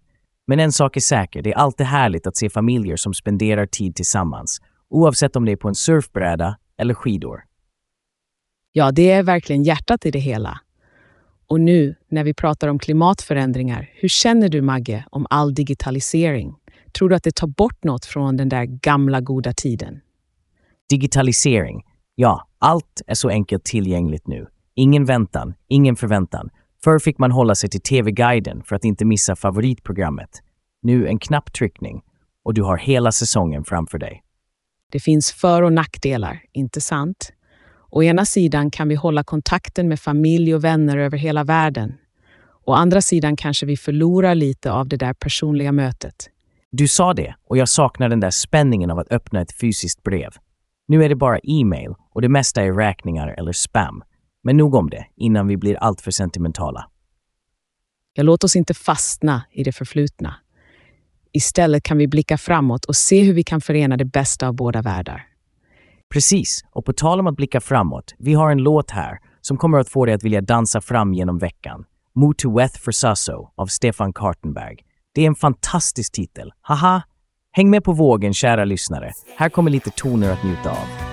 Men 0.47 0.59
en 0.59 0.71
sak 0.71 0.97
är 0.97 1.01
säker, 1.01 1.41
det 1.41 1.51
är 1.51 1.57
alltid 1.57 1.85
härligt 1.85 2.27
att 2.27 2.37
se 2.37 2.49
familjer 2.49 2.95
som 2.95 3.13
spenderar 3.13 3.65
tid 3.65 3.95
tillsammans, 3.95 4.61
oavsett 4.89 5.35
om 5.35 5.45
det 5.45 5.51
är 5.51 5.55
på 5.55 5.67
en 5.67 5.75
surfbräda 5.75 6.57
eller 6.77 6.93
skidor. 6.93 7.43
Ja, 8.71 8.91
det 8.91 9.11
är 9.11 9.23
verkligen 9.23 9.63
hjärtat 9.63 10.05
i 10.05 10.11
det 10.11 10.19
hela. 10.19 10.59
Och 11.51 11.61
nu, 11.61 11.95
när 12.09 12.23
vi 12.23 12.33
pratar 12.33 12.67
om 12.67 12.79
klimatförändringar, 12.79 13.89
hur 13.93 14.09
känner 14.09 14.49
du 14.49 14.61
Magge 14.61 15.05
om 15.09 15.27
all 15.29 15.53
digitalisering? 15.53 16.55
Tror 16.97 17.09
du 17.09 17.15
att 17.15 17.23
det 17.23 17.35
tar 17.35 17.47
bort 17.47 17.83
något 17.83 18.05
från 18.05 18.37
den 18.37 18.49
där 18.49 18.65
gamla 18.65 19.21
goda 19.21 19.53
tiden? 19.53 19.99
Digitalisering. 20.89 21.83
Ja, 22.15 22.47
allt 22.59 23.01
är 23.07 23.13
så 23.13 23.29
enkelt 23.29 23.63
tillgängligt 23.63 24.27
nu. 24.27 24.47
Ingen 24.75 25.05
väntan, 25.05 25.53
ingen 25.67 25.95
förväntan. 25.95 26.49
Förr 26.83 26.99
fick 26.99 27.17
man 27.17 27.31
hålla 27.31 27.55
sig 27.55 27.69
till 27.69 27.81
TV-guiden 27.81 28.63
för 28.63 28.75
att 28.75 28.85
inte 28.85 29.05
missa 29.05 29.35
favoritprogrammet. 29.35 30.29
Nu 30.81 31.07
en 31.07 31.19
knapptryckning 31.19 32.01
och 32.45 32.53
du 32.53 32.61
har 32.61 32.77
hela 32.77 33.11
säsongen 33.11 33.63
framför 33.63 33.97
dig. 33.97 34.23
Det 34.91 34.99
finns 34.99 35.31
för 35.31 35.61
och 35.61 35.73
nackdelar, 35.73 36.41
inte 36.51 36.81
sant? 36.81 37.33
Å 37.91 38.03
ena 38.03 38.25
sidan 38.25 38.71
kan 38.71 38.87
vi 38.87 38.95
hålla 38.95 39.23
kontakten 39.23 39.87
med 39.87 39.99
familj 39.99 40.55
och 40.55 40.63
vänner 40.63 40.97
över 40.97 41.17
hela 41.17 41.43
världen. 41.43 41.97
Å 42.65 42.73
andra 42.73 43.01
sidan 43.01 43.35
kanske 43.35 43.65
vi 43.65 43.77
förlorar 43.77 44.35
lite 44.35 44.71
av 44.71 44.87
det 44.87 44.97
där 44.97 45.13
personliga 45.13 45.71
mötet. 45.71 46.29
Du 46.71 46.87
sa 46.87 47.13
det 47.13 47.35
och 47.43 47.57
jag 47.57 47.69
saknar 47.69 48.09
den 48.09 48.19
där 48.19 48.29
spänningen 48.29 48.91
av 48.91 48.99
att 48.99 49.11
öppna 49.11 49.41
ett 49.41 49.59
fysiskt 49.59 50.03
brev. 50.03 50.31
Nu 50.87 51.03
är 51.03 51.09
det 51.09 51.15
bara 51.15 51.39
e-mail 51.43 51.93
och 52.13 52.21
det 52.21 52.29
mesta 52.29 52.63
är 52.63 52.73
räkningar 52.73 53.35
eller 53.37 53.51
spam. 53.51 54.03
Men 54.43 54.57
nog 54.57 54.75
om 54.75 54.89
det, 54.89 55.05
innan 55.15 55.47
vi 55.47 55.57
blir 55.57 55.75
alltför 55.75 56.11
sentimentala. 56.11 56.89
Ja, 58.13 58.23
låt 58.23 58.43
oss 58.43 58.55
inte 58.55 58.73
fastna 58.73 59.43
i 59.51 59.63
det 59.63 59.71
förflutna. 59.71 60.35
Istället 61.33 61.83
kan 61.83 61.97
vi 61.97 62.07
blicka 62.07 62.37
framåt 62.37 62.85
och 62.85 62.95
se 62.95 63.23
hur 63.23 63.33
vi 63.33 63.43
kan 63.43 63.61
förena 63.61 63.97
det 63.97 64.05
bästa 64.05 64.47
av 64.47 64.53
båda 64.53 64.81
världar. 64.81 65.30
Precis, 66.11 66.61
och 66.71 66.85
på 66.85 66.93
tal 66.93 67.19
om 67.19 67.27
att 67.27 67.35
blicka 67.35 67.61
framåt, 67.61 68.15
vi 68.17 68.33
har 68.33 68.51
en 68.51 68.57
låt 68.57 68.91
här 68.91 69.19
som 69.41 69.57
kommer 69.57 69.77
att 69.77 69.89
få 69.89 70.05
dig 70.05 70.15
att 70.15 70.23
vilja 70.23 70.41
dansa 70.41 70.81
fram 70.81 71.13
genom 71.13 71.37
veckan. 71.37 71.83
Move 72.15 72.33
to 72.37 72.57
Weth 72.57 72.79
for 72.79 72.91
Sasso 72.91 73.49
av 73.55 73.67
Stefan 73.67 74.13
Kartenberg. 74.13 74.77
Det 75.15 75.21
är 75.21 75.27
en 75.27 75.35
fantastisk 75.35 76.11
titel. 76.11 76.51
Haha! 76.61 77.01
Häng 77.51 77.69
med 77.69 77.83
på 77.83 77.93
vågen, 77.93 78.33
kära 78.33 78.65
lyssnare. 78.65 79.11
Här 79.37 79.49
kommer 79.49 79.71
lite 79.71 79.89
toner 79.89 80.31
att 80.33 80.43
njuta 80.43 80.69
av. 80.69 81.10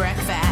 breakfast. 0.00 0.49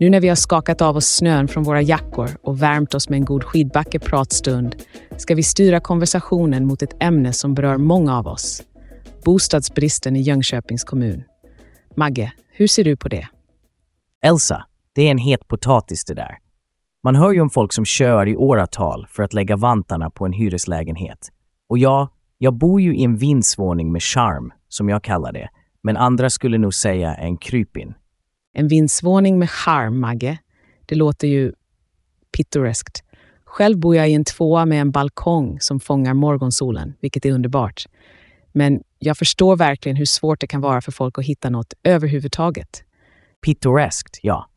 Nu 0.00 0.10
när 0.10 0.20
vi 0.20 0.28
har 0.28 0.36
skakat 0.36 0.82
av 0.82 0.96
oss 0.96 1.06
snön 1.06 1.48
från 1.48 1.62
våra 1.64 1.82
jackor 1.82 2.30
och 2.42 2.62
värmt 2.62 2.94
oss 2.94 3.08
med 3.08 3.16
en 3.16 3.24
god 3.24 3.44
skidbacke 3.44 3.98
pratstund 3.98 4.76
ska 5.16 5.34
vi 5.34 5.42
styra 5.42 5.80
konversationen 5.80 6.66
mot 6.66 6.82
ett 6.82 7.02
ämne 7.02 7.32
som 7.32 7.54
berör 7.54 7.76
många 7.76 8.18
av 8.18 8.26
oss. 8.26 8.62
Bostadsbristen 9.24 10.16
i 10.16 10.20
Jönköpings 10.20 10.84
kommun. 10.84 11.22
Magge, 11.94 12.32
hur 12.52 12.66
ser 12.66 12.84
du 12.84 12.96
på 12.96 13.08
det? 13.08 13.28
Elsa, 14.24 14.64
det 14.94 15.02
är 15.02 15.10
en 15.10 15.18
het 15.18 15.48
potatis 15.48 16.04
det 16.04 16.14
där. 16.14 16.38
Man 17.04 17.16
hör 17.16 17.32
ju 17.32 17.40
om 17.40 17.50
folk 17.50 17.72
som 17.72 17.84
kör 17.84 18.28
i 18.28 18.36
åratal 18.36 19.06
för 19.10 19.22
att 19.22 19.34
lägga 19.34 19.56
vantarna 19.56 20.10
på 20.10 20.26
en 20.26 20.32
hyreslägenhet. 20.32 21.18
Och 21.68 21.78
ja, 21.78 22.08
jag 22.38 22.54
bor 22.54 22.80
ju 22.80 22.96
i 22.96 23.04
en 23.04 23.16
vindsvåning 23.16 23.92
med 23.92 24.02
charm, 24.02 24.52
som 24.68 24.88
jag 24.88 25.04
kallar 25.04 25.32
det, 25.32 25.48
men 25.82 25.96
andra 25.96 26.30
skulle 26.30 26.58
nog 26.58 26.74
säga 26.74 27.14
en 27.14 27.36
krypin. 27.36 27.94
En 28.58 28.68
vindsvåning 28.68 29.38
med 29.38 29.50
charm, 29.50 30.00
Magge. 30.00 30.38
Det 30.86 30.94
låter 30.94 31.28
ju 31.28 31.52
pittoreskt. 32.36 33.04
Själv 33.44 33.78
bor 33.78 33.96
jag 33.96 34.10
i 34.10 34.14
en 34.14 34.24
tvåa 34.24 34.66
med 34.66 34.80
en 34.80 34.90
balkong 34.90 35.60
som 35.60 35.80
fångar 35.80 36.14
morgonsolen, 36.14 36.94
vilket 37.00 37.24
är 37.24 37.32
underbart. 37.32 37.86
Men 38.52 38.80
jag 38.98 39.18
förstår 39.18 39.56
verkligen 39.56 39.96
hur 39.96 40.04
svårt 40.04 40.40
det 40.40 40.46
kan 40.46 40.60
vara 40.60 40.80
för 40.80 40.92
folk 40.92 41.18
att 41.18 41.24
hitta 41.24 41.50
något 41.50 41.74
överhuvudtaget. 41.82 42.84
Pittoreskt, 43.44 44.18
ja. 44.22 44.50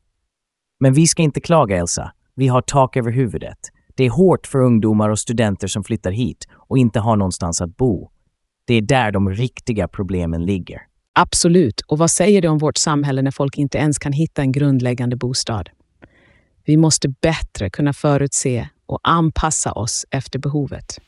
Men 0.80 0.94
vi 0.94 1.08
ska 1.08 1.22
inte 1.22 1.42
klaga, 1.42 1.78
Elsa. 1.78 2.12
Vi 2.36 2.48
har 2.48 2.62
tak 2.62 2.98
över 2.98 3.12
huvudet. 3.12 3.60
Det 3.96 4.04
är 4.06 4.10
hårt 4.10 4.48
för 4.48 4.60
ungdomar 4.60 5.10
och 5.10 5.20
studenter 5.20 5.68
som 5.68 5.84
flyttar 5.84 6.12
hit 6.12 6.48
och 6.52 6.78
inte 6.78 7.00
har 7.00 7.16
någonstans 7.16 7.62
att 7.62 7.78
bo. 7.78 8.10
Det 8.66 8.74
är 8.74 8.82
där 8.82 9.12
de 9.12 9.30
riktiga 9.30 9.88
problemen 9.88 10.46
ligger. 10.46 10.89
Absolut. 11.22 11.82
Och 11.82 11.98
vad 11.98 12.12
säger 12.12 12.42
det 12.42 12.48
om 12.48 12.58
vårt 12.58 12.78
samhälle 12.78 13.22
när 13.22 13.32
folk 13.32 13.58
inte 13.58 13.78
ens 13.78 14.00
kan 14.00 14.12
hitta 14.12 14.42
en 14.42 14.52
grundläggande 14.52 15.16
bostad? 15.16 15.70
Vi 16.66 16.78
måste 16.78 17.10
bättre 17.10 17.70
kunna 17.70 17.94
förutse 17.94 18.70
och 18.86 19.00
anpassa 19.04 19.72
oss 19.72 20.06
efter 20.12 20.40
behovet. 20.40 21.00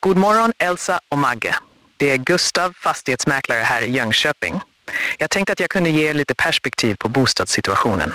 God 0.00 0.16
morgon 0.16 0.52
Elsa 0.58 1.00
och 1.08 1.18
Magge. 1.18 1.54
Det 1.96 2.10
är 2.10 2.16
Gustav, 2.16 2.72
fastighetsmäklare 2.72 3.58
här 3.58 3.82
i 3.82 3.90
Jönköping. 3.90 4.60
Jag 5.18 5.30
tänkte 5.30 5.52
att 5.52 5.60
jag 5.60 5.70
kunde 5.70 5.90
ge 5.90 6.10
er 6.10 6.14
lite 6.14 6.34
perspektiv 6.34 6.94
på 7.00 7.08
bostadssituationen. 7.08 8.12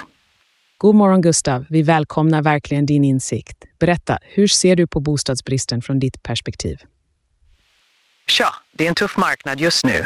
God 0.78 0.96
morgon 0.96 1.22
Gustav. 1.22 1.66
Vi 1.70 1.82
välkomnar 1.82 2.42
verkligen 2.42 2.86
din 2.86 3.04
insikt. 3.04 3.58
Berätta, 3.80 4.18
hur 4.22 4.48
ser 4.48 4.76
du 4.76 4.88
på 4.88 5.00
bostadsbristen 5.00 5.82
från 5.82 6.00
ditt 6.00 6.24
perspektiv? 6.24 6.78
Tja, 8.28 8.56
det 8.72 8.84
är 8.86 8.90
en 8.90 8.96
tuff 8.96 9.18
marknad 9.18 9.60
just 9.60 9.86
nu. 9.86 10.06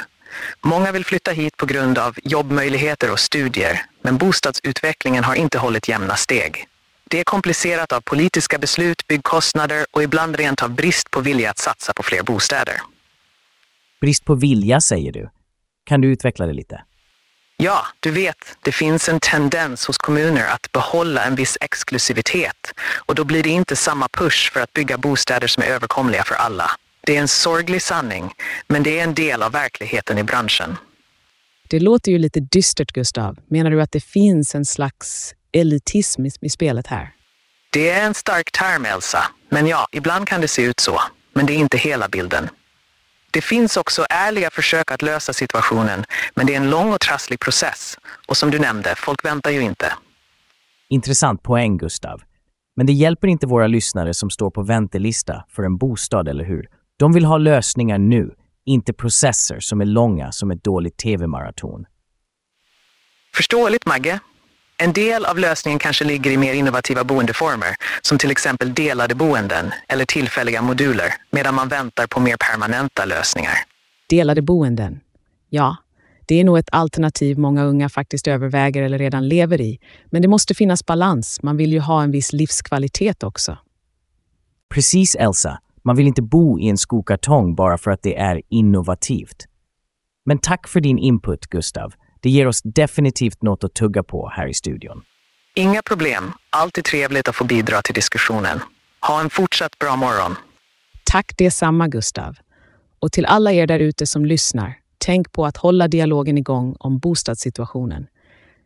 Många 0.61 0.91
vill 0.91 1.05
flytta 1.05 1.31
hit 1.31 1.57
på 1.57 1.65
grund 1.65 1.97
av 1.97 2.15
jobbmöjligheter 2.23 3.11
och 3.11 3.19
studier, 3.19 3.85
men 4.01 4.17
bostadsutvecklingen 4.17 5.23
har 5.23 5.35
inte 5.35 5.59
hållit 5.59 5.87
jämna 5.87 6.15
steg. 6.15 6.67
Det 7.09 7.19
är 7.19 7.23
komplicerat 7.23 7.91
av 7.91 8.01
politiska 8.01 8.57
beslut, 8.57 9.07
byggkostnader 9.07 9.85
och 9.91 10.03
ibland 10.03 10.35
rent 10.35 10.63
av 10.63 10.69
brist 10.69 11.11
på 11.11 11.21
vilja 11.21 11.49
att 11.49 11.57
satsa 11.57 11.93
på 11.93 12.03
fler 12.03 12.23
bostäder. 12.23 12.81
Brist 14.01 14.25
på 14.25 14.35
vilja, 14.35 14.81
säger 14.81 15.11
du. 15.11 15.29
Kan 15.85 16.01
du 16.01 16.07
utveckla 16.07 16.45
det 16.45 16.53
lite? 16.53 16.81
Ja, 17.57 17.85
du 17.99 18.11
vet, 18.11 18.57
det 18.61 18.71
finns 18.71 19.09
en 19.09 19.19
tendens 19.19 19.87
hos 19.87 19.97
kommuner 19.97 20.47
att 20.47 20.71
behålla 20.71 21.23
en 21.23 21.35
viss 21.35 21.57
exklusivitet 21.61 22.73
och 23.05 23.15
då 23.15 23.23
blir 23.23 23.43
det 23.43 23.49
inte 23.49 23.75
samma 23.75 24.07
push 24.07 24.51
för 24.53 24.59
att 24.59 24.73
bygga 24.73 24.97
bostäder 24.97 25.47
som 25.47 25.63
är 25.63 25.67
överkomliga 25.67 26.23
för 26.23 26.35
alla. 26.35 26.71
Det 27.07 27.15
är 27.15 27.21
en 27.21 27.27
sorglig 27.27 27.81
sanning, 27.81 28.31
men 28.67 28.83
det 28.83 28.99
är 28.99 29.03
en 29.03 29.13
del 29.13 29.43
av 29.43 29.51
verkligheten 29.51 30.17
i 30.17 30.23
branschen. 30.23 30.77
Det 31.69 31.79
låter 31.79 32.11
ju 32.11 32.17
lite 32.17 32.39
dystert, 32.39 32.91
Gustav. 32.91 33.37
Menar 33.49 33.71
du 33.71 33.81
att 33.81 33.91
det 33.91 34.03
finns 34.03 34.55
en 34.55 34.65
slags 34.65 35.33
elitism 35.51 36.25
i, 36.25 36.31
i 36.41 36.49
spelet 36.49 36.87
här? 36.87 37.09
Det 37.69 37.89
är 37.89 38.05
en 38.05 38.13
stark 38.13 38.51
term, 38.51 38.85
Elsa. 38.85 39.23
Men 39.49 39.67
ja, 39.67 39.87
ibland 39.91 40.27
kan 40.27 40.41
det 40.41 40.47
se 40.47 40.61
ut 40.61 40.79
så. 40.79 41.01
Men 41.33 41.45
det 41.45 41.53
är 41.53 41.57
inte 41.57 41.77
hela 41.77 42.07
bilden. 42.07 42.49
Det 43.31 43.41
finns 43.41 43.77
också 43.77 44.05
ärliga 44.09 44.49
försök 44.49 44.91
att 44.91 45.01
lösa 45.01 45.33
situationen, 45.33 46.05
men 46.35 46.45
det 46.45 46.53
är 46.53 46.57
en 46.57 46.69
lång 46.69 46.93
och 46.93 46.99
trasslig 46.99 47.39
process. 47.39 47.97
Och 48.27 48.37
som 48.37 48.51
du 48.51 48.59
nämnde, 48.59 48.93
folk 48.97 49.25
väntar 49.25 49.51
ju 49.51 49.61
inte. 49.61 49.93
Intressant 50.89 51.43
poäng, 51.43 51.77
Gustav. 51.77 52.21
Men 52.75 52.85
det 52.85 52.93
hjälper 52.93 53.27
inte 53.27 53.47
våra 53.47 53.67
lyssnare 53.67 54.13
som 54.13 54.29
står 54.29 54.51
på 54.51 54.63
väntelista 54.63 55.43
för 55.49 55.63
en 55.63 55.77
bostad, 55.77 56.27
eller 56.27 56.43
hur? 56.45 56.67
De 56.99 57.13
vill 57.13 57.25
ha 57.25 57.37
lösningar 57.37 57.97
nu, 57.97 58.31
inte 58.65 58.93
processer 58.93 59.59
som 59.59 59.81
är 59.81 59.85
långa 59.85 60.31
som 60.31 60.51
ett 60.51 60.63
dåligt 60.63 60.97
tv-maraton. 60.97 61.85
Förståeligt, 63.35 63.85
Magge. 63.85 64.19
En 64.77 64.93
del 64.93 65.25
av 65.25 65.39
lösningen 65.39 65.79
kanske 65.79 66.05
ligger 66.05 66.31
i 66.31 66.37
mer 66.37 66.53
innovativa 66.53 67.03
boendeformer, 67.03 67.75
som 68.01 68.17
till 68.17 68.31
exempel 68.31 68.73
delade 68.73 69.15
boenden 69.15 69.71
eller 69.87 70.05
tillfälliga 70.05 70.61
moduler, 70.61 71.13
medan 71.31 71.55
man 71.55 71.67
väntar 71.67 72.07
på 72.07 72.19
mer 72.19 72.37
permanenta 72.51 73.05
lösningar. 73.05 73.53
Delade 74.09 74.41
boenden. 74.41 74.99
Ja, 75.49 75.75
Det 76.25 76.35
är 76.35 76.43
nog 76.43 76.57
ett 76.57 76.69
alternativ 76.71 77.37
många 77.37 77.63
unga 77.63 77.89
faktiskt 77.89 78.27
överväger 78.27 78.83
eller 78.83 78.97
redan 78.97 79.27
lever 79.27 79.61
i. 79.61 79.79
Men 80.05 80.21
det 80.21 80.27
måste 80.27 80.55
finnas 80.55 80.85
balans. 80.85 81.43
Man 81.43 81.57
vill 81.57 81.73
ju 81.73 81.79
ha 81.79 82.03
en 82.03 82.11
viss 82.11 82.33
livskvalitet 82.33 83.23
också. 83.23 83.57
Precis 84.69 85.15
Elsa, 85.15 85.59
man 85.87 85.95
vill 85.95 86.07
inte 86.07 86.21
bo 86.21 86.59
i 86.59 86.69
en 86.69 86.77
skokartong 86.77 87.55
bara 87.55 87.77
för 87.77 87.91
att 87.91 88.01
det 88.01 88.17
är 88.17 88.41
innovativt. 88.49 89.45
Men 90.25 90.37
tack 90.37 90.67
för 90.67 90.81
din 90.81 90.97
input, 90.97 91.47
Gustav. 91.47 91.93
Det 92.19 92.29
ger 92.29 92.47
oss 92.47 92.61
definitivt 92.63 93.41
något 93.41 93.63
att 93.63 93.73
tugga 93.73 94.03
på 94.03 94.29
här 94.29 94.47
i 94.47 94.53
studion. 94.53 95.01
Inga 95.55 95.81
problem. 95.81 96.31
Alltid 96.49 96.83
trevligt 96.83 97.27
att 97.27 97.35
få 97.35 97.43
bidra 97.45 97.81
till 97.81 97.93
diskussionen. 97.93 98.59
Ha 99.07 99.21
en 99.21 99.29
fortsatt 99.29 99.79
bra 99.79 99.95
morgon. 99.95 100.35
Tack 101.05 101.37
detsamma, 101.37 101.87
Gustav. 101.87 102.35
Och 102.99 103.11
till 103.11 103.25
alla 103.25 103.51
er 103.51 103.67
där 103.67 103.79
ute 103.79 104.07
som 104.07 104.25
lyssnar, 104.25 104.77
tänk 104.97 105.31
på 105.31 105.45
att 105.45 105.57
hålla 105.57 105.87
dialogen 105.87 106.37
igång 106.37 106.75
om 106.79 106.99
bostadssituationen. 106.99 108.07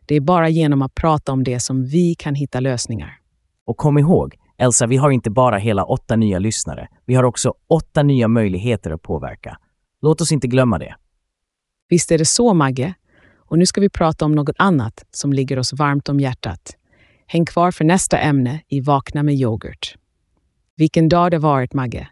Det 0.06 0.14
är 0.14 0.20
bara 0.20 0.48
genom 0.48 0.82
att 0.82 0.94
prata 0.94 1.32
om 1.32 1.44
det 1.44 1.60
som 1.60 1.86
vi 1.86 2.14
kan 2.14 2.34
hitta 2.34 2.60
lösningar. 2.60 3.18
Och 3.66 3.76
kom 3.76 3.98
ihåg, 3.98 4.36
Elsa, 4.62 4.86
vi 4.86 4.96
har 4.96 5.10
inte 5.10 5.30
bara 5.30 5.58
hela 5.58 5.84
åtta 5.84 6.16
nya 6.16 6.38
lyssnare. 6.38 6.88
Vi 7.06 7.14
har 7.14 7.24
också 7.24 7.54
åtta 7.68 8.02
nya 8.02 8.28
möjligheter 8.28 8.90
att 8.90 9.02
påverka. 9.02 9.58
Låt 10.02 10.20
oss 10.20 10.32
inte 10.32 10.46
glömma 10.46 10.78
det. 10.78 10.94
Visst 11.88 12.10
är 12.10 12.18
det 12.18 12.24
så, 12.24 12.54
Magge? 12.54 12.94
Och 13.36 13.58
nu 13.58 13.66
ska 13.66 13.80
vi 13.80 13.88
prata 13.88 14.24
om 14.24 14.34
något 14.34 14.56
annat 14.58 15.04
som 15.10 15.32
ligger 15.32 15.58
oss 15.58 15.72
varmt 15.72 16.08
om 16.08 16.20
hjärtat. 16.20 16.76
Häng 17.26 17.44
kvar 17.46 17.70
för 17.70 17.84
nästa 17.84 18.18
ämne 18.18 18.60
i 18.68 18.80
Vakna 18.80 19.22
med 19.22 19.34
yoghurt. 19.34 19.94
Vilken 20.76 21.08
dag 21.08 21.30
det 21.30 21.38
varit, 21.38 21.74
Magge. 21.74 22.08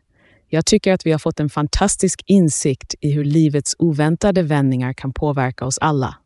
Jag 0.48 0.66
tycker 0.66 0.92
att 0.92 1.06
vi 1.06 1.12
har 1.12 1.18
fått 1.18 1.40
en 1.40 1.50
fantastisk 1.50 2.22
insikt 2.26 2.94
i 3.00 3.12
hur 3.12 3.24
livets 3.24 3.76
oväntade 3.78 4.42
vändningar 4.42 4.92
kan 4.92 5.12
påverka 5.12 5.64
oss 5.64 5.78
alla. 5.78 6.16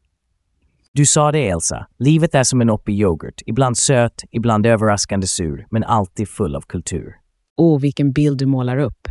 Du 0.97 1.07
sa 1.07 1.33
det, 1.33 1.49
Elsa. 1.49 1.87
Livet 1.99 2.35
är 2.35 2.43
som 2.43 2.61
en 2.61 2.71
oppig 2.71 3.01
yoghurt. 3.01 3.43
Ibland 3.47 3.79
söt, 3.79 4.25
ibland 4.31 4.67
överraskande 4.67 5.27
sur, 5.27 5.67
men 5.71 5.85
alltid 5.85 6.29
full 6.29 6.57
av 6.57 6.61
kultur. 6.61 7.17
Åh, 7.57 7.81
vilken 7.81 8.13
bild 8.13 8.39
du 8.39 8.47
målar 8.47 8.79
upp. 8.79 9.09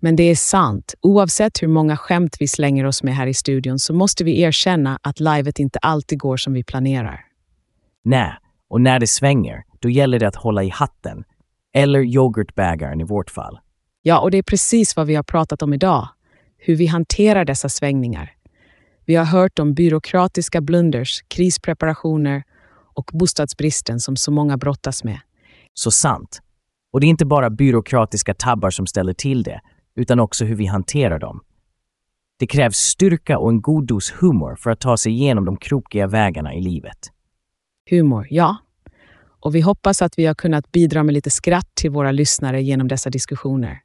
Men 0.00 0.16
det 0.16 0.22
är 0.22 0.34
sant. 0.34 0.94
Oavsett 1.00 1.62
hur 1.62 1.68
många 1.68 1.96
skämt 1.96 2.36
vi 2.40 2.48
slänger 2.48 2.84
oss 2.84 3.02
med 3.02 3.14
här 3.14 3.26
i 3.26 3.34
studion 3.34 3.78
så 3.78 3.94
måste 3.94 4.24
vi 4.24 4.40
erkänna 4.40 4.98
att 5.02 5.20
livet 5.20 5.58
inte 5.58 5.78
alltid 5.78 6.18
går 6.18 6.36
som 6.36 6.52
vi 6.52 6.64
planerar. 6.64 7.20
Nej, 8.04 8.32
och 8.68 8.80
när 8.80 8.98
det 8.98 9.06
svänger, 9.06 9.64
då 9.80 9.90
gäller 9.90 10.18
det 10.18 10.28
att 10.28 10.36
hålla 10.36 10.62
i 10.62 10.68
hatten. 10.68 11.24
Eller 11.74 12.00
yoghurtbägaren 12.00 13.00
i 13.00 13.04
vårt 13.04 13.30
fall. 13.30 13.58
Ja, 14.02 14.20
och 14.20 14.30
det 14.30 14.38
är 14.38 14.42
precis 14.42 14.96
vad 14.96 15.06
vi 15.06 15.14
har 15.14 15.22
pratat 15.22 15.62
om 15.62 15.74
idag. 15.74 16.08
Hur 16.58 16.76
vi 16.76 16.86
hanterar 16.86 17.44
dessa 17.44 17.68
svängningar. 17.68 18.35
Vi 19.06 19.14
har 19.14 19.24
hört 19.24 19.58
om 19.58 19.74
byråkratiska 19.74 20.60
blunders, 20.60 21.22
krispreparationer 21.28 22.42
och 22.94 23.10
bostadsbristen 23.12 24.00
som 24.00 24.16
så 24.16 24.30
många 24.30 24.56
brottas 24.56 25.04
med. 25.04 25.18
Så 25.74 25.90
sant. 25.90 26.40
Och 26.92 27.00
det 27.00 27.06
är 27.06 27.08
inte 27.08 27.26
bara 27.26 27.50
byråkratiska 27.50 28.34
tabbar 28.34 28.70
som 28.70 28.86
ställer 28.86 29.12
till 29.12 29.42
det, 29.42 29.60
utan 29.96 30.20
också 30.20 30.44
hur 30.44 30.54
vi 30.54 30.66
hanterar 30.66 31.18
dem. 31.18 31.40
Det 32.38 32.46
krävs 32.46 32.76
styrka 32.76 33.38
och 33.38 33.50
en 33.50 33.60
god 33.60 33.86
dos 33.86 34.12
humor 34.20 34.56
för 34.56 34.70
att 34.70 34.80
ta 34.80 34.96
sig 34.96 35.12
igenom 35.12 35.44
de 35.44 35.56
krokiga 35.56 36.06
vägarna 36.06 36.54
i 36.54 36.60
livet. 36.60 36.98
Humor, 37.90 38.26
ja. 38.30 38.56
Och 39.40 39.54
vi 39.54 39.60
hoppas 39.60 40.02
att 40.02 40.18
vi 40.18 40.26
har 40.26 40.34
kunnat 40.34 40.72
bidra 40.72 41.02
med 41.02 41.12
lite 41.12 41.30
skratt 41.30 41.74
till 41.74 41.90
våra 41.90 42.12
lyssnare 42.12 42.62
genom 42.62 42.88
dessa 42.88 43.10
diskussioner. 43.10 43.80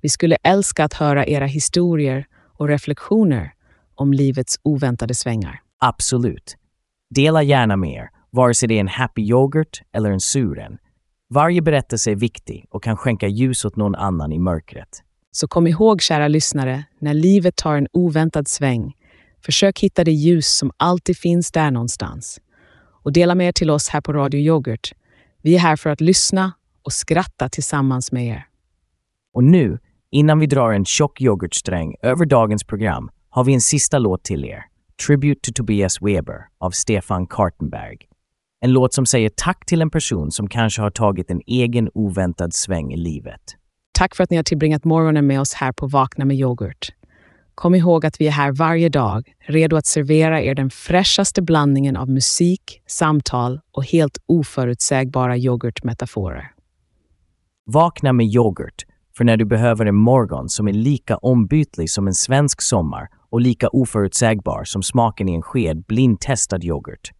Vi 0.00 0.08
skulle 0.08 0.36
älska 0.42 0.84
att 0.84 0.94
höra 0.94 1.26
era 1.26 1.46
historier 1.46 2.26
och 2.58 2.68
reflektioner 2.68 3.52
om 4.00 4.12
livets 4.12 4.60
oväntade 4.62 5.14
svängar. 5.14 5.60
Absolut. 5.78 6.56
Dela 7.14 7.42
gärna 7.42 7.76
med 7.76 7.94
er, 7.94 8.10
vare 8.30 8.54
sig 8.54 8.68
det 8.68 8.74
är 8.74 8.80
en 8.80 8.88
happy 8.88 9.22
yoghurt 9.22 9.82
eller 9.92 10.10
en 10.10 10.20
sur 10.20 10.58
en. 10.58 10.78
Varje 11.34 11.62
berättelse 11.62 12.10
är 12.10 12.14
viktig 12.14 12.66
och 12.70 12.82
kan 12.82 12.96
skänka 12.96 13.28
ljus 13.28 13.64
åt 13.64 13.76
någon 13.76 13.94
annan 13.94 14.32
i 14.32 14.38
mörkret. 14.38 15.02
Så 15.32 15.48
kom 15.48 15.66
ihåg, 15.66 16.00
kära 16.00 16.28
lyssnare, 16.28 16.84
när 16.98 17.14
livet 17.14 17.56
tar 17.56 17.76
en 17.76 17.86
oväntad 17.92 18.48
sväng, 18.48 18.92
försök 19.44 19.80
hitta 19.80 20.04
det 20.04 20.12
ljus 20.12 20.56
som 20.56 20.72
alltid 20.76 21.16
finns 21.16 21.52
där 21.52 21.70
någonstans. 21.70 22.40
Och 23.02 23.12
dela 23.12 23.34
med 23.34 23.48
er 23.48 23.52
till 23.52 23.70
oss 23.70 23.88
här 23.88 24.00
på 24.00 24.12
Radio 24.12 24.40
Yoghurt. 24.40 24.92
Vi 25.42 25.54
är 25.54 25.58
här 25.58 25.76
för 25.76 25.90
att 25.90 26.00
lyssna 26.00 26.52
och 26.82 26.92
skratta 26.92 27.48
tillsammans 27.48 28.12
med 28.12 28.26
er. 28.26 28.46
Och 29.34 29.44
nu, 29.44 29.78
innan 30.10 30.38
vi 30.38 30.46
drar 30.46 30.72
en 30.72 30.84
tjock 30.84 31.20
yoghurtsträng 31.20 31.94
över 32.02 32.26
dagens 32.26 32.64
program, 32.64 33.10
har 33.30 33.44
vi 33.44 33.54
en 33.54 33.60
sista 33.60 33.98
låt 33.98 34.22
till 34.24 34.44
er. 34.44 34.64
Tribute 35.06 35.40
to 35.40 35.52
Tobias 35.54 36.02
Weber 36.02 36.46
av 36.58 36.70
Stefan 36.70 37.26
Kartenberg. 37.26 37.96
En 38.60 38.72
låt 38.72 38.94
som 38.94 39.06
säger 39.06 39.30
tack 39.36 39.66
till 39.66 39.82
en 39.82 39.90
person 39.90 40.30
som 40.30 40.48
kanske 40.48 40.82
har 40.82 40.90
tagit 40.90 41.30
en 41.30 41.40
egen 41.46 41.90
oväntad 41.94 42.54
sväng 42.54 42.92
i 42.92 42.96
livet. 42.96 43.40
Tack 43.92 44.14
för 44.14 44.24
att 44.24 44.30
ni 44.30 44.36
har 44.36 44.44
tillbringat 44.44 44.84
morgonen 44.84 45.26
med 45.26 45.40
oss 45.40 45.54
här 45.54 45.72
på 45.72 45.86
Vakna 45.86 46.24
med 46.24 46.36
yoghurt. 46.36 46.92
Kom 47.54 47.74
ihåg 47.74 48.06
att 48.06 48.20
vi 48.20 48.26
är 48.26 48.30
här 48.30 48.52
varje 48.52 48.88
dag, 48.88 49.34
redo 49.46 49.76
att 49.76 49.86
servera 49.86 50.42
er 50.42 50.54
den 50.54 50.70
fräschaste 50.70 51.42
blandningen 51.42 51.96
av 51.96 52.10
musik, 52.10 52.82
samtal 52.86 53.60
och 53.72 53.84
helt 53.84 54.18
oförutsägbara 54.26 55.36
yoghurtmetaforer. 55.36 56.52
Vakna 57.66 58.12
med 58.12 58.26
yoghurt, 58.26 58.84
för 59.16 59.24
när 59.24 59.36
du 59.36 59.44
behöver 59.44 59.86
en 59.86 59.96
morgon 59.96 60.48
som 60.48 60.68
är 60.68 60.72
lika 60.72 61.16
ombytlig 61.16 61.90
som 61.90 62.06
en 62.06 62.14
svensk 62.14 62.62
sommar 62.62 63.08
och 63.30 63.40
lika 63.40 63.68
oförutsägbar 63.68 64.64
som 64.64 64.82
smaken 64.82 65.28
i 65.28 65.34
en 65.34 65.42
sked 65.42 65.84
blindtestad 65.88 66.64
yoghurt. 66.64 67.10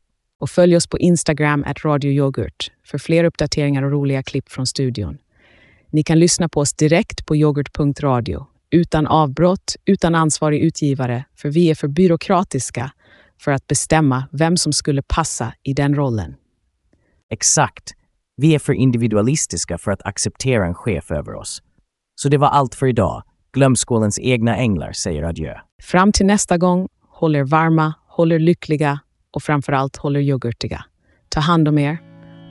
Och 0.41 0.51
följ 0.51 0.77
oss 0.77 0.87
på 0.87 0.99
Instagram 0.99 1.65
at 1.67 1.85
Radio 1.85 2.11
Yoghurt 2.11 2.73
för 2.85 2.99
fler 2.99 3.25
uppdateringar 3.25 3.83
och 3.83 3.91
roliga 3.91 4.23
klipp 4.23 4.49
från 4.49 4.67
studion. 4.67 5.19
Ni 5.91 6.03
kan 6.03 6.19
lyssna 6.19 6.49
på 6.49 6.61
oss 6.61 6.73
direkt 6.73 7.27
på 7.27 7.37
yoghurt.radio, 7.37 8.47
utan 8.71 9.07
avbrott, 9.07 9.77
utan 9.85 10.15
ansvarig 10.15 10.61
utgivare, 10.61 11.25
för 11.37 11.49
vi 11.49 11.71
är 11.71 11.75
för 11.75 11.89
byråkratiska 11.89 12.93
för 13.41 13.53
att 13.53 13.67
bestämma 13.67 14.29
vem 14.33 14.57
som 14.57 14.73
skulle 14.73 15.03
passa 15.03 15.55
i 15.63 15.73
den 15.73 15.95
rollen. 15.95 16.35
Exakt. 17.31 17.95
Vi 18.37 18.55
är 18.55 18.59
för 18.59 18.73
individualistiska 18.73 19.79
för 19.79 19.91
att 19.91 20.07
acceptera 20.07 20.67
en 20.67 20.75
chef 20.75 21.11
över 21.11 21.35
oss. 21.35 21.63
Så 22.15 22.29
det 22.29 22.39
var 22.39 22.49
allt 22.49 22.75
för 22.75 22.87
idag. 22.87 23.23
Glömskålens 23.53 24.19
egna 24.19 24.57
änglar 24.57 24.93
säger 24.93 25.23
adjö. 25.23 25.55
Fram 25.81 26.13
till 26.13 26.27
nästa 26.27 26.59
gång, 26.59 26.89
håll 27.09 27.37
er 27.37 27.45
varma, 27.45 27.95
håll 28.09 28.33
er 28.33 28.39
lyckliga 28.39 29.01
och 29.31 29.43
framförallt 29.43 29.97
håll 29.97 30.17
er 30.17 30.21
yoghurtiga. 30.21 30.85
Ta 31.29 31.41
hand 31.41 31.69
om 31.69 31.79
er 31.79 31.99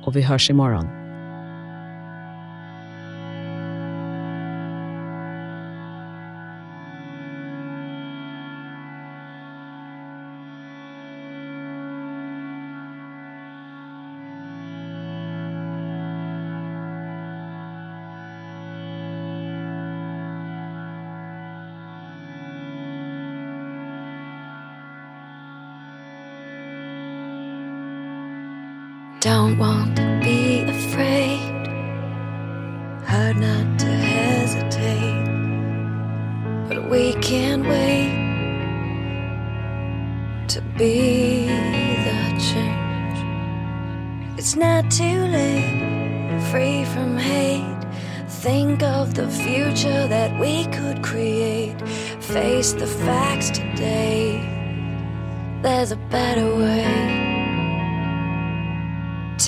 och 0.05 0.15
vi 0.15 0.21
hörs 0.21 0.49
imorgon. 0.49 0.98
Don't 29.21 29.57
want 29.57 29.97
to 29.97 30.19
be 30.23 30.61
afraid. 30.61 31.67
Hard 33.05 33.35
not 33.35 33.77
to 33.79 33.85
hesitate. 33.85 35.25
But 36.69 36.89
we 36.89 37.11
can't 37.15 37.67
wait 37.67 38.15
to 40.47 40.61
be 40.77 41.47
the 41.47 42.39
change. 42.39 43.19
It's 44.39 44.55
not 44.55 44.89
too 44.89 45.03
late. 45.03 46.39
Free 46.49 46.85
from 46.85 47.17
hate. 47.17 47.83
Think 48.29 48.83
of 48.83 49.15
the 49.15 49.27
future 49.27 50.07
that 50.07 50.39
we 50.39 50.63
could 50.67 51.03
create. 51.03 51.75
Face 52.21 52.71
the 52.71 52.87
facts 52.87 53.49
today. 53.49 54.39
There's 55.61 55.91
a 55.91 55.97
better 55.97 56.55
way. 56.55 57.18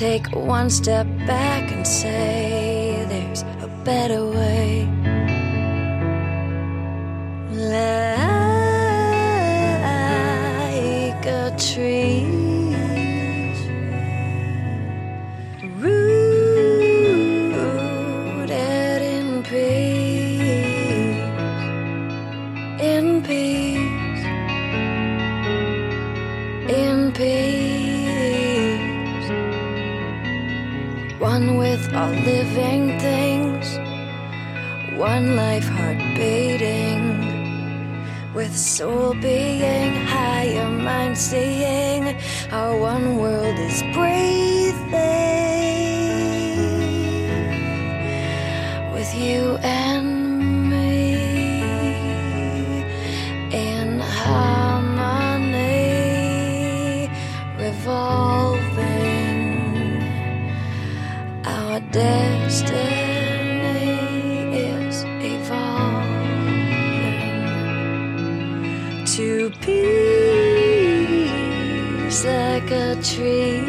Take 0.02 0.36
one 0.36 0.72
step 0.72 1.06
back 1.28 1.72
and 1.72 1.86
say 1.86 3.06
there's 3.08 3.44
a 3.62 3.68
better 3.86 4.26
way. 4.26 4.90
one 31.22 31.56
with 31.56 31.94
all 31.94 32.10
living 32.10 32.98
things, 32.98 33.78
one 34.98 35.36
life 35.36 35.68
heart 35.68 36.00
beating, 36.16 37.00
with 38.34 38.58
soul 38.58 39.14
being, 39.14 39.94
higher 40.08 40.68
mind 40.68 41.16
seeing, 41.16 42.18
our 42.52 42.76
one 42.76 43.18
world 43.18 43.60
is 43.60 43.84
breathing. 43.94 44.82
With 48.92 49.14
you 49.14 49.58
and 49.62 50.11
Destiny 61.92 62.88
is 64.56 65.04
evolving 65.04 66.24
to 69.06 69.52
peace 69.60 69.82
like 72.24 72.72
a 72.72 72.96
tree. 73.04 73.61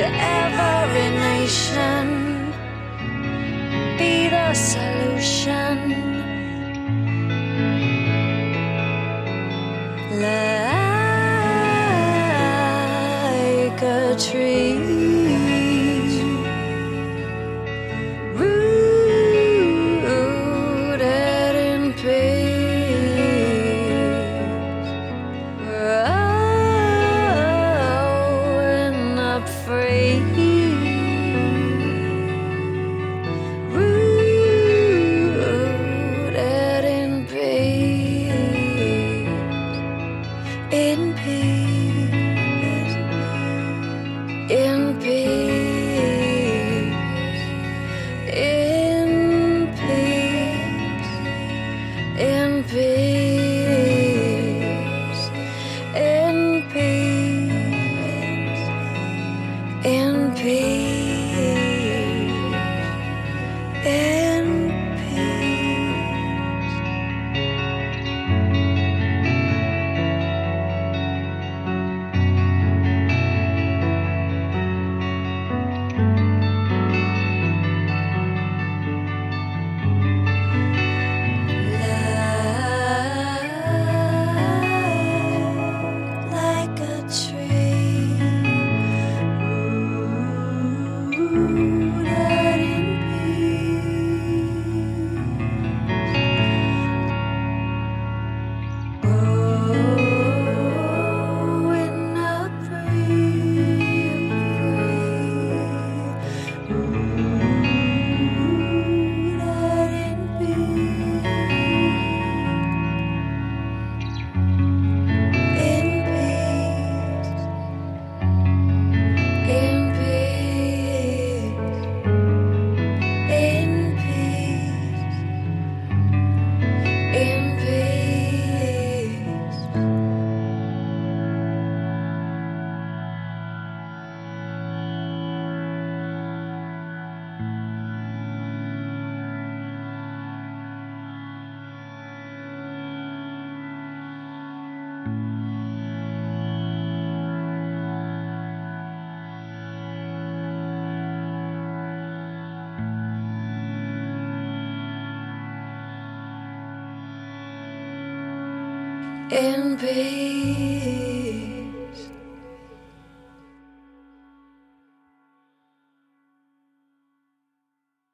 to 0.00 0.06
ever 0.06 0.49
in 40.80 41.14
peace. 41.14 41.89